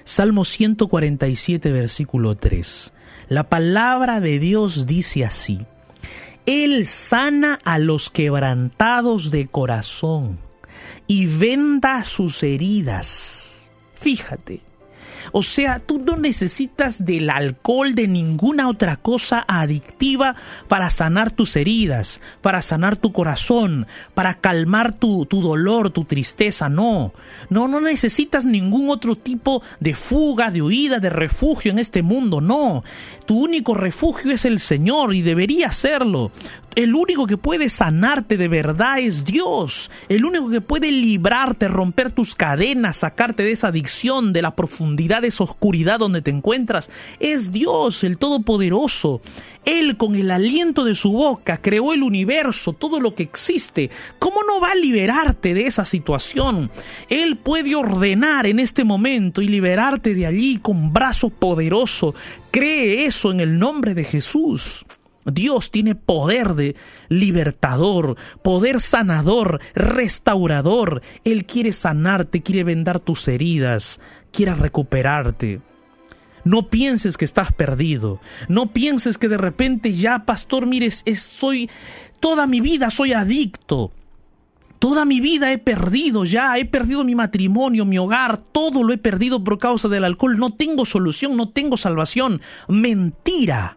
Salmo 0.04 0.44
147, 0.44 1.72
versículo 1.72 2.36
3. 2.36 2.92
La 3.28 3.48
palabra 3.48 4.20
de 4.20 4.38
Dios 4.38 4.86
dice 4.86 5.24
así. 5.24 5.66
Él 6.50 6.86
sana 6.86 7.58
a 7.62 7.78
los 7.78 8.08
quebrantados 8.08 9.30
de 9.30 9.48
corazón 9.48 10.38
y 11.06 11.26
venda 11.26 12.02
sus 12.04 12.42
heridas. 12.42 13.70
Fíjate, 13.92 14.62
O 15.32 15.42
sea, 15.42 15.78
tú 15.78 15.98
no 15.98 16.16
necesitas 16.16 17.04
del 17.04 17.30
alcohol, 17.30 17.94
de 17.94 18.08
ninguna 18.08 18.68
otra 18.68 18.96
cosa 18.96 19.44
adictiva 19.46 20.36
para 20.68 20.90
sanar 20.90 21.30
tus 21.30 21.56
heridas, 21.56 22.20
para 22.40 22.62
sanar 22.62 22.96
tu 22.96 23.12
corazón, 23.12 23.86
para 24.14 24.34
calmar 24.34 24.94
tu, 24.94 25.26
tu 25.26 25.42
dolor, 25.42 25.90
tu 25.90 26.04
tristeza. 26.04 26.68
No, 26.68 27.12
no, 27.50 27.68
no 27.68 27.80
necesitas 27.80 28.44
ningún 28.44 28.90
otro 28.90 29.16
tipo 29.16 29.62
de 29.80 29.94
fuga, 29.94 30.50
de 30.50 30.62
huida, 30.62 31.00
de 31.00 31.10
refugio 31.10 31.72
en 31.72 31.78
este 31.78 32.02
mundo. 32.02 32.40
No, 32.40 32.82
tu 33.26 33.38
único 33.38 33.74
refugio 33.74 34.32
es 34.32 34.44
el 34.44 34.58
Señor 34.58 35.14
y 35.14 35.22
debería 35.22 35.72
serlo. 35.72 36.32
El 36.78 36.94
único 36.94 37.26
que 37.26 37.36
puede 37.36 37.70
sanarte 37.70 38.36
de 38.36 38.46
verdad 38.46 39.00
es 39.00 39.24
Dios. 39.24 39.90
El 40.08 40.24
único 40.24 40.48
que 40.48 40.60
puede 40.60 40.92
librarte, 40.92 41.66
romper 41.66 42.12
tus 42.12 42.36
cadenas, 42.36 42.98
sacarte 42.98 43.42
de 43.42 43.50
esa 43.50 43.68
adicción, 43.68 44.32
de 44.32 44.42
la 44.42 44.54
profundidad 44.54 45.17
de 45.20 45.28
esa 45.28 45.44
oscuridad 45.44 45.98
donde 45.98 46.22
te 46.22 46.30
encuentras, 46.30 46.90
es 47.20 47.52
Dios, 47.52 48.04
el 48.04 48.18
Todopoderoso. 48.18 49.20
Él 49.64 49.96
con 49.96 50.14
el 50.14 50.30
aliento 50.30 50.84
de 50.84 50.94
su 50.94 51.12
boca 51.12 51.60
creó 51.60 51.92
el 51.92 52.02
universo, 52.02 52.72
todo 52.72 53.00
lo 53.00 53.14
que 53.14 53.22
existe. 53.22 53.90
¿Cómo 54.18 54.42
no 54.46 54.60
va 54.60 54.72
a 54.72 54.76
liberarte 54.76 55.54
de 55.54 55.66
esa 55.66 55.84
situación? 55.84 56.70
Él 57.08 57.36
puede 57.36 57.74
ordenar 57.74 58.46
en 58.46 58.58
este 58.60 58.84
momento 58.84 59.42
y 59.42 59.48
liberarte 59.48 60.14
de 60.14 60.26
allí 60.26 60.58
con 60.58 60.92
brazo 60.92 61.30
poderoso. 61.30 62.14
Cree 62.50 63.04
eso 63.04 63.30
en 63.30 63.40
el 63.40 63.58
nombre 63.58 63.94
de 63.94 64.04
Jesús. 64.04 64.84
Dios 65.32 65.70
tiene 65.70 65.94
poder 65.94 66.54
de 66.54 66.76
libertador, 67.08 68.16
poder 68.42 68.80
sanador, 68.80 69.60
restaurador. 69.74 71.02
Él 71.24 71.44
quiere 71.44 71.72
sanarte, 71.72 72.42
quiere 72.42 72.64
vendar 72.64 73.00
tus 73.00 73.28
heridas, 73.28 74.00
quiere 74.32 74.54
recuperarte. 74.54 75.60
No 76.44 76.70
pienses 76.70 77.16
que 77.16 77.24
estás 77.24 77.52
perdido. 77.52 78.20
No 78.48 78.72
pienses 78.72 79.18
que 79.18 79.28
de 79.28 79.36
repente 79.36 79.92
ya, 79.92 80.24
pastor, 80.24 80.66
mires, 80.66 81.04
soy 81.16 81.68
toda 82.20 82.46
mi 82.46 82.60
vida 82.60 82.90
soy 82.90 83.12
adicto. 83.12 83.92
Toda 84.78 85.04
mi 85.04 85.20
vida 85.20 85.52
he 85.52 85.58
perdido 85.58 86.24
ya, 86.24 86.56
he 86.56 86.64
perdido 86.64 87.02
mi 87.02 87.16
matrimonio, 87.16 87.84
mi 87.84 87.98
hogar, 87.98 88.38
todo 88.38 88.84
lo 88.84 88.92
he 88.92 88.98
perdido 88.98 89.42
por 89.42 89.58
causa 89.58 89.88
del 89.88 90.04
alcohol. 90.04 90.38
No 90.38 90.50
tengo 90.50 90.86
solución, 90.86 91.36
no 91.36 91.48
tengo 91.48 91.76
salvación. 91.76 92.40
Mentira. 92.68 93.76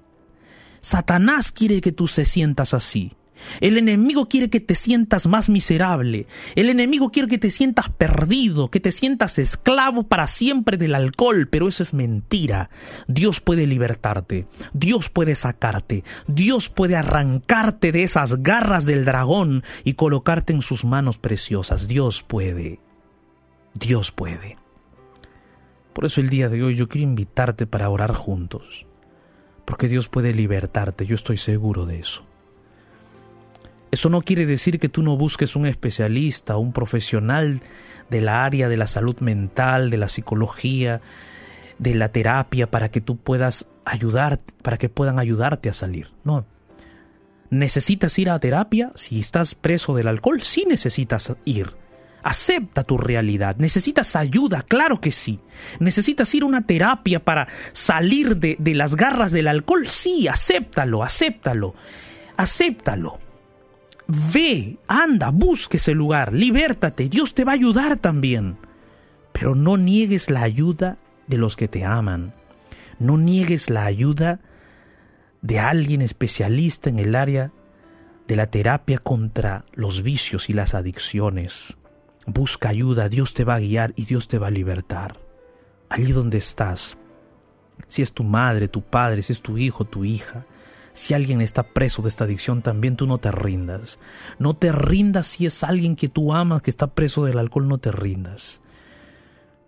Satanás 0.79 1.51
quiere 1.51 1.81
que 1.81 1.91
tú 1.91 2.07
se 2.07 2.25
sientas 2.25 2.73
así. 2.75 3.13
El 3.59 3.77
enemigo 3.77 4.27
quiere 4.27 4.49
que 4.49 4.59
te 4.59 4.75
sientas 4.75 5.27
más 5.27 5.49
miserable. 5.49 6.27
El 6.55 6.69
enemigo 6.69 7.11
quiere 7.11 7.27
que 7.27 7.37
te 7.37 7.49
sientas 7.49 7.89
perdido, 7.89 8.69
que 8.69 8.79
te 8.79 8.91
sientas 8.91 9.39
esclavo 9.39 10.03
para 10.03 10.27
siempre 10.27 10.77
del 10.77 10.95
alcohol, 10.95 11.47
pero 11.49 11.67
eso 11.67 11.83
es 11.83 11.93
mentira. 11.93 12.69
Dios 13.07 13.41
puede 13.41 13.67
libertarte, 13.67 14.47
Dios 14.73 15.09
puede 15.09 15.35
sacarte, 15.35 16.03
Dios 16.27 16.69
puede 16.69 16.95
arrancarte 16.95 17.91
de 17.91 18.03
esas 18.03 18.41
garras 18.43 18.85
del 18.85 19.05
dragón 19.05 19.63
y 19.83 19.93
colocarte 19.93 20.53
en 20.53 20.61
sus 20.61 20.85
manos 20.85 21.17
preciosas. 21.17 21.87
Dios 21.87 22.23
puede. 22.23 22.79
Dios 23.73 24.11
puede. 24.11 24.57
Por 25.93 26.05
eso 26.05 26.21
el 26.21 26.29
día 26.29 26.49
de 26.49 26.63
hoy 26.63 26.75
yo 26.75 26.87
quiero 26.87 27.07
invitarte 27.07 27.67
para 27.67 27.89
orar 27.89 28.13
juntos 28.13 28.85
porque 29.71 29.87
Dios 29.87 30.09
puede 30.09 30.33
libertarte, 30.33 31.05
yo 31.05 31.15
estoy 31.15 31.37
seguro 31.37 31.85
de 31.85 31.99
eso. 31.99 32.25
Eso 33.91 34.09
no 34.09 34.21
quiere 34.21 34.45
decir 34.45 34.79
que 34.79 34.87
tú 34.87 35.03
no 35.03 35.17
busques 35.17 35.55
un 35.57 35.65
especialista, 35.65 36.55
un 36.55 36.71
profesional 36.71 37.61
de 38.09 38.21
la 38.21 38.45
área 38.45 38.69
de 38.69 38.77
la 38.77 38.87
salud 38.87 39.17
mental, 39.19 39.89
de 39.89 39.97
la 39.97 40.07
psicología, 40.07 41.01
de 41.77 41.95
la 41.95 42.09
terapia, 42.09 42.71
para 42.71 42.89
que 42.89 43.01
tú 43.01 43.17
puedas 43.17 43.69
ayudar, 43.83 44.39
para 44.61 44.77
que 44.77 44.87
puedan 44.87 45.19
ayudarte 45.19 45.67
a 45.69 45.73
salir. 45.73 46.11
No. 46.23 46.45
¿Necesitas 47.49 48.17
ir 48.17 48.29
a 48.29 48.39
terapia? 48.39 48.93
Si 48.95 49.19
estás 49.19 49.55
preso 49.55 49.93
del 49.93 50.07
alcohol, 50.07 50.41
sí 50.41 50.65
necesitas 50.65 51.35
ir. 51.43 51.75
Acepta 52.23 52.83
tu 52.83 52.97
realidad. 52.97 53.57
¿Necesitas 53.57 54.15
ayuda? 54.15 54.61
Claro 54.61 55.01
que 55.01 55.11
sí. 55.11 55.39
¿Necesitas 55.79 56.33
ir 56.33 56.43
a 56.43 56.45
una 56.45 56.65
terapia 56.65 57.25
para 57.25 57.47
salir 57.73 58.37
de, 58.37 58.55
de 58.57 58.73
las 58.73 58.95
garras 58.95 59.33
del 59.33 59.47
alcohol? 59.47 59.87
Sí, 59.87 60.29
acéptalo, 60.29 61.03
acéptalo. 61.03 61.75
Acéptalo. 62.37 63.30
Ve, 64.13 64.77
anda, 64.89 65.29
busque 65.31 65.77
ese 65.77 65.93
lugar, 65.93 66.33
libértate, 66.33 67.07
Dios 67.07 67.33
te 67.33 67.45
va 67.45 67.53
a 67.53 67.55
ayudar 67.55 67.95
también. 67.95 68.57
Pero 69.31 69.55
no 69.55 69.77
niegues 69.77 70.29
la 70.29 70.41
ayuda 70.41 70.97
de 71.27 71.37
los 71.37 71.55
que 71.55 71.69
te 71.69 71.85
aman. 71.85 72.33
No 72.99 73.17
niegues 73.17 73.69
la 73.69 73.85
ayuda 73.85 74.41
de 75.41 75.59
alguien 75.59 76.01
especialista 76.01 76.89
en 76.89 76.99
el 76.99 77.15
área 77.15 77.53
de 78.27 78.35
la 78.35 78.47
terapia 78.47 78.97
contra 78.97 79.63
los 79.71 80.03
vicios 80.03 80.49
y 80.49 80.53
las 80.53 80.75
adicciones. 80.75 81.77
Busca 82.25 82.67
ayuda, 82.67 83.07
Dios 83.07 83.33
te 83.33 83.45
va 83.45 83.55
a 83.55 83.59
guiar 83.59 83.93
y 83.95 84.03
Dios 84.03 84.27
te 84.27 84.39
va 84.39 84.47
a 84.47 84.51
libertar. 84.51 85.21
Allí 85.87 86.11
donde 86.11 86.37
estás, 86.37 86.97
si 87.87 88.01
es 88.01 88.11
tu 88.11 88.25
madre, 88.25 88.67
tu 88.67 88.81
padre, 88.81 89.21
si 89.21 89.31
es 89.31 89.41
tu 89.41 89.57
hijo, 89.57 89.85
tu 89.85 90.03
hija, 90.03 90.45
si 90.93 91.13
alguien 91.13 91.41
está 91.41 91.63
preso 91.63 92.01
de 92.01 92.09
esta 92.09 92.25
adicción, 92.25 92.61
también 92.61 92.95
tú 92.95 93.07
no 93.07 93.17
te 93.17 93.31
rindas. 93.31 93.99
No 94.39 94.55
te 94.55 94.71
rindas 94.71 95.27
si 95.27 95.45
es 95.45 95.63
alguien 95.63 95.95
que 95.95 96.09
tú 96.09 96.33
amas 96.33 96.61
que 96.61 96.69
está 96.69 96.87
preso 96.87 97.25
del 97.25 97.39
alcohol, 97.39 97.67
no 97.67 97.77
te 97.77 97.91
rindas. 97.91 98.61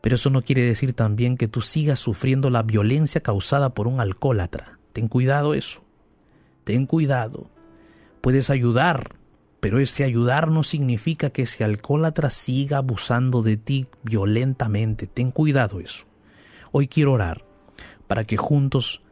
Pero 0.02 0.16
eso 0.16 0.30
no 0.30 0.42
quiere 0.42 0.64
decir 0.64 0.94
también 0.94 1.38
que 1.38 1.48
tú 1.48 1.62
sigas 1.62 2.00
sufriendo 2.00 2.50
la 2.50 2.64
violencia 2.64 3.22
causada 3.22 3.74
por 3.74 3.88
un 3.88 4.02
alcohólatra. 4.02 4.80
Ten 4.92 5.08
cuidado 5.08 5.54
eso. 5.54 5.82
Ten 6.66 6.86
cuidado. 6.86 7.50
Puedes 8.20 8.50
ayudar, 8.50 9.16
pero 9.62 9.80
ese 9.80 10.04
ayudar 10.04 10.50
no 10.50 10.64
significa 10.64 11.30
que 11.30 11.44
ese 11.44 11.64
alcohólatra 11.64 12.30
siga 12.30 12.80
abusando 12.80 13.42
de 13.42 13.56
ti 13.56 13.88
violentamente. 14.04 15.08
Ten 15.08 15.32
cuidado 15.32 15.80
eso. 15.80 16.06
Hoy 16.74 16.90
quiero 16.90 17.14
orar 17.14 17.46
para 18.08 18.26
que 18.26 18.36
juntos 18.36 19.03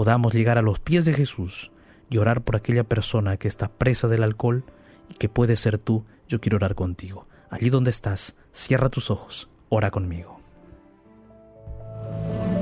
podamos 0.00 0.32
llegar 0.32 0.56
a 0.56 0.62
los 0.62 0.80
pies 0.80 1.04
de 1.04 1.12
Jesús 1.12 1.72
y 2.08 2.16
orar 2.16 2.40
por 2.40 2.56
aquella 2.56 2.84
persona 2.84 3.36
que 3.36 3.48
está 3.48 3.68
presa 3.68 4.08
del 4.08 4.22
alcohol 4.22 4.64
y 5.10 5.14
que 5.16 5.28
puede 5.28 5.56
ser 5.56 5.76
tú. 5.76 6.06
Yo 6.26 6.40
quiero 6.40 6.56
orar 6.56 6.74
contigo. 6.74 7.28
Allí 7.50 7.68
donde 7.68 7.90
estás, 7.90 8.34
cierra 8.50 8.88
tus 8.88 9.10
ojos, 9.10 9.50
ora 9.68 9.90
conmigo. 9.90 10.40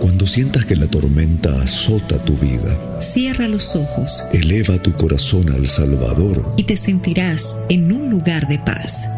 Cuando 0.01 0.27
sientas 0.27 0.65
que 0.65 0.75
la 0.75 0.89
tormenta 0.91 1.63
azota 1.63 2.19
tu 2.25 2.37
vida, 2.39 2.77
cierra 3.01 3.47
los 3.47 3.77
ojos, 3.77 4.25
eleva 4.33 4.83
tu 4.83 4.95
corazón 4.95 5.49
al 5.51 5.69
Salvador 5.69 6.45
y 6.57 6.65
te 6.65 6.77
sentirás 6.77 7.61
en 7.69 7.93
un 7.93 8.11
lugar 8.11 8.49
de 8.49 8.59
paz. 8.59 9.09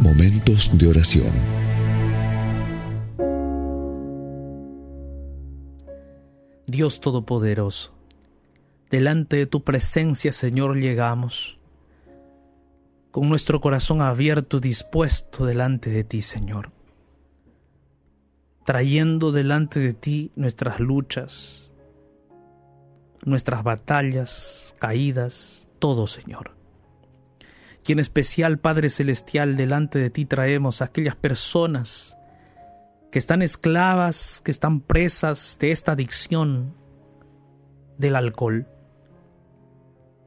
Momentos 0.00 0.70
de 0.72 0.86
oración. 0.86 1.61
Dios 6.72 7.00
Todopoderoso, 7.00 7.94
delante 8.90 9.36
de 9.36 9.46
tu 9.46 9.62
presencia, 9.62 10.32
Señor, 10.32 10.76
llegamos 10.76 11.60
con 13.12 13.28
nuestro 13.28 13.60
corazón 13.60 14.02
abierto, 14.02 14.58
dispuesto 14.58 15.46
delante 15.46 15.90
de 15.90 16.02
ti, 16.02 16.22
Señor 16.22 16.72
trayendo 18.64 19.32
delante 19.32 19.80
de 19.80 19.92
ti 19.92 20.32
nuestras 20.36 20.80
luchas, 20.80 21.70
nuestras 23.24 23.62
batallas, 23.62 24.74
caídas, 24.78 25.70
todo, 25.78 26.06
Señor. 26.06 26.52
Y 27.84 27.92
en 27.92 27.98
especial, 27.98 28.58
Padre 28.58 28.90
Celestial, 28.90 29.56
delante 29.56 29.98
de 29.98 30.10
ti 30.10 30.24
traemos 30.24 30.80
a 30.80 30.86
aquellas 30.86 31.16
personas 31.16 32.16
que 33.12 33.20
están 33.20 33.42
esclavas, 33.42 34.42
que 34.44 34.50
están 34.50 34.80
presas 34.80 35.56
de 35.60 35.70
esta 35.70 35.92
adicción 35.92 36.74
del 37.98 38.16
alcohol. 38.16 38.66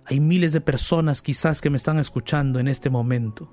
Hay 0.06 0.22
miles 0.22 0.54
de 0.54 0.62
personas 0.62 1.22
quizás 1.22 1.60
que 1.60 1.70
me 1.70 1.78
están 1.78 2.00
escuchando 2.00 2.60
en 2.60 2.70
este 2.70 2.90
momento, 2.90 3.52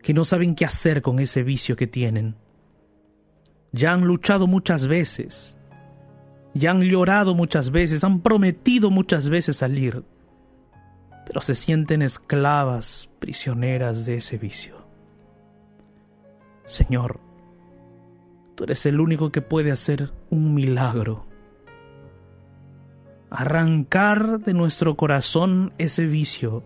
que 0.00 0.14
no 0.14 0.24
saben 0.24 0.54
qué 0.54 0.64
hacer 0.64 1.02
con 1.02 1.18
ese 1.18 1.42
vicio 1.42 1.74
que 1.74 1.88
tienen 1.88 2.36
ya 3.72 3.92
han 3.92 4.02
luchado 4.02 4.46
muchas 4.46 4.86
veces, 4.86 5.58
ya 6.54 6.72
han 6.72 6.82
llorado 6.82 7.34
muchas 7.34 7.70
veces, 7.70 8.04
han 8.04 8.20
prometido 8.20 8.90
muchas 8.90 9.28
veces 9.28 9.58
salir, 9.58 10.04
pero 11.26 11.40
se 11.40 11.54
sienten 11.54 12.02
esclavas, 12.02 13.10
prisioneras 13.20 14.06
de 14.06 14.16
ese 14.16 14.38
vicio. 14.38 14.84
Señor, 16.64 17.20
tú 18.60 18.64
eres 18.64 18.84
el 18.84 19.00
único 19.00 19.32
que 19.32 19.40
puede 19.40 19.72
hacer 19.72 20.12
un 20.28 20.52
milagro. 20.52 21.24
Arrancar 23.30 24.38
de 24.40 24.52
nuestro 24.52 24.98
corazón 24.98 25.72
ese 25.78 26.04
vicio, 26.04 26.62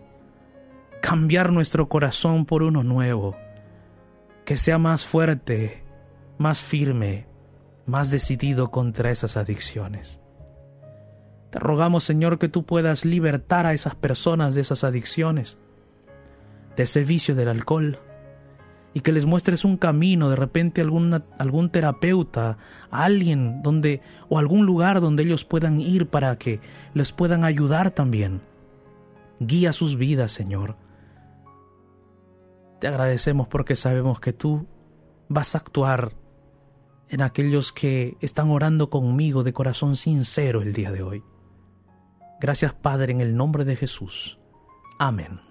cambiar 1.01 1.53
nuestro 1.53 1.87
corazón 1.87 2.45
por 2.45 2.63
uno 2.63 2.83
nuevo, 2.83 3.37
que 4.43 4.57
sea 4.57 4.77
más 4.77 5.05
fuerte, 5.05 5.85
más 6.37 6.61
firme, 6.61 7.27
más 7.85 8.11
decidido 8.11 8.71
contra 8.71 9.09
esas 9.09 9.37
adicciones. 9.37 10.19
Te 11.49 11.59
rogamos, 11.59 12.03
Señor, 12.03 12.39
que 12.39 12.49
tú 12.49 12.65
puedas 12.65 13.05
libertar 13.05 13.65
a 13.65 13.71
esas 13.71 13.95
personas 13.95 14.53
de 14.53 14.59
esas 14.59 14.83
adicciones, 14.83 15.57
de 16.75 16.83
ese 16.83 17.05
vicio 17.05 17.35
del 17.35 17.47
alcohol, 17.47 17.99
y 18.95 19.01
que 19.01 19.11
les 19.11 19.25
muestres 19.25 19.65
un 19.65 19.75
camino, 19.75 20.29
de 20.29 20.37
repente 20.37 20.81
algún 20.81 21.69
terapeuta, 21.69 22.57
alguien 22.89 23.61
donde 23.61 24.01
o 24.29 24.39
algún 24.39 24.65
lugar 24.65 25.01
donde 25.01 25.23
ellos 25.23 25.43
puedan 25.43 25.81
ir 25.81 26.07
para 26.07 26.37
que 26.37 26.61
les 26.93 27.11
puedan 27.11 27.43
ayudar 27.43 27.91
también. 27.91 28.41
Guía 29.41 29.73
sus 29.73 29.97
vidas, 29.97 30.31
Señor. 30.31 30.77
Te 32.79 32.87
agradecemos 32.87 33.49
porque 33.49 33.75
sabemos 33.75 34.21
que 34.21 34.31
tú 34.31 34.65
vas 35.27 35.55
a 35.55 35.57
actuar 35.57 36.13
en 37.09 37.21
aquellos 37.21 37.73
que 37.73 38.15
están 38.21 38.49
orando 38.49 38.89
conmigo 38.89 39.43
de 39.43 39.51
corazón 39.51 39.97
sincero 39.97 40.61
el 40.61 40.71
día 40.71 40.93
de 40.93 41.03
hoy. 41.03 41.23
Gracias 42.39 42.73
Padre 42.73 43.11
en 43.11 43.19
el 43.19 43.35
nombre 43.35 43.65
de 43.65 43.75
Jesús. 43.75 44.39
Amén. 44.99 45.44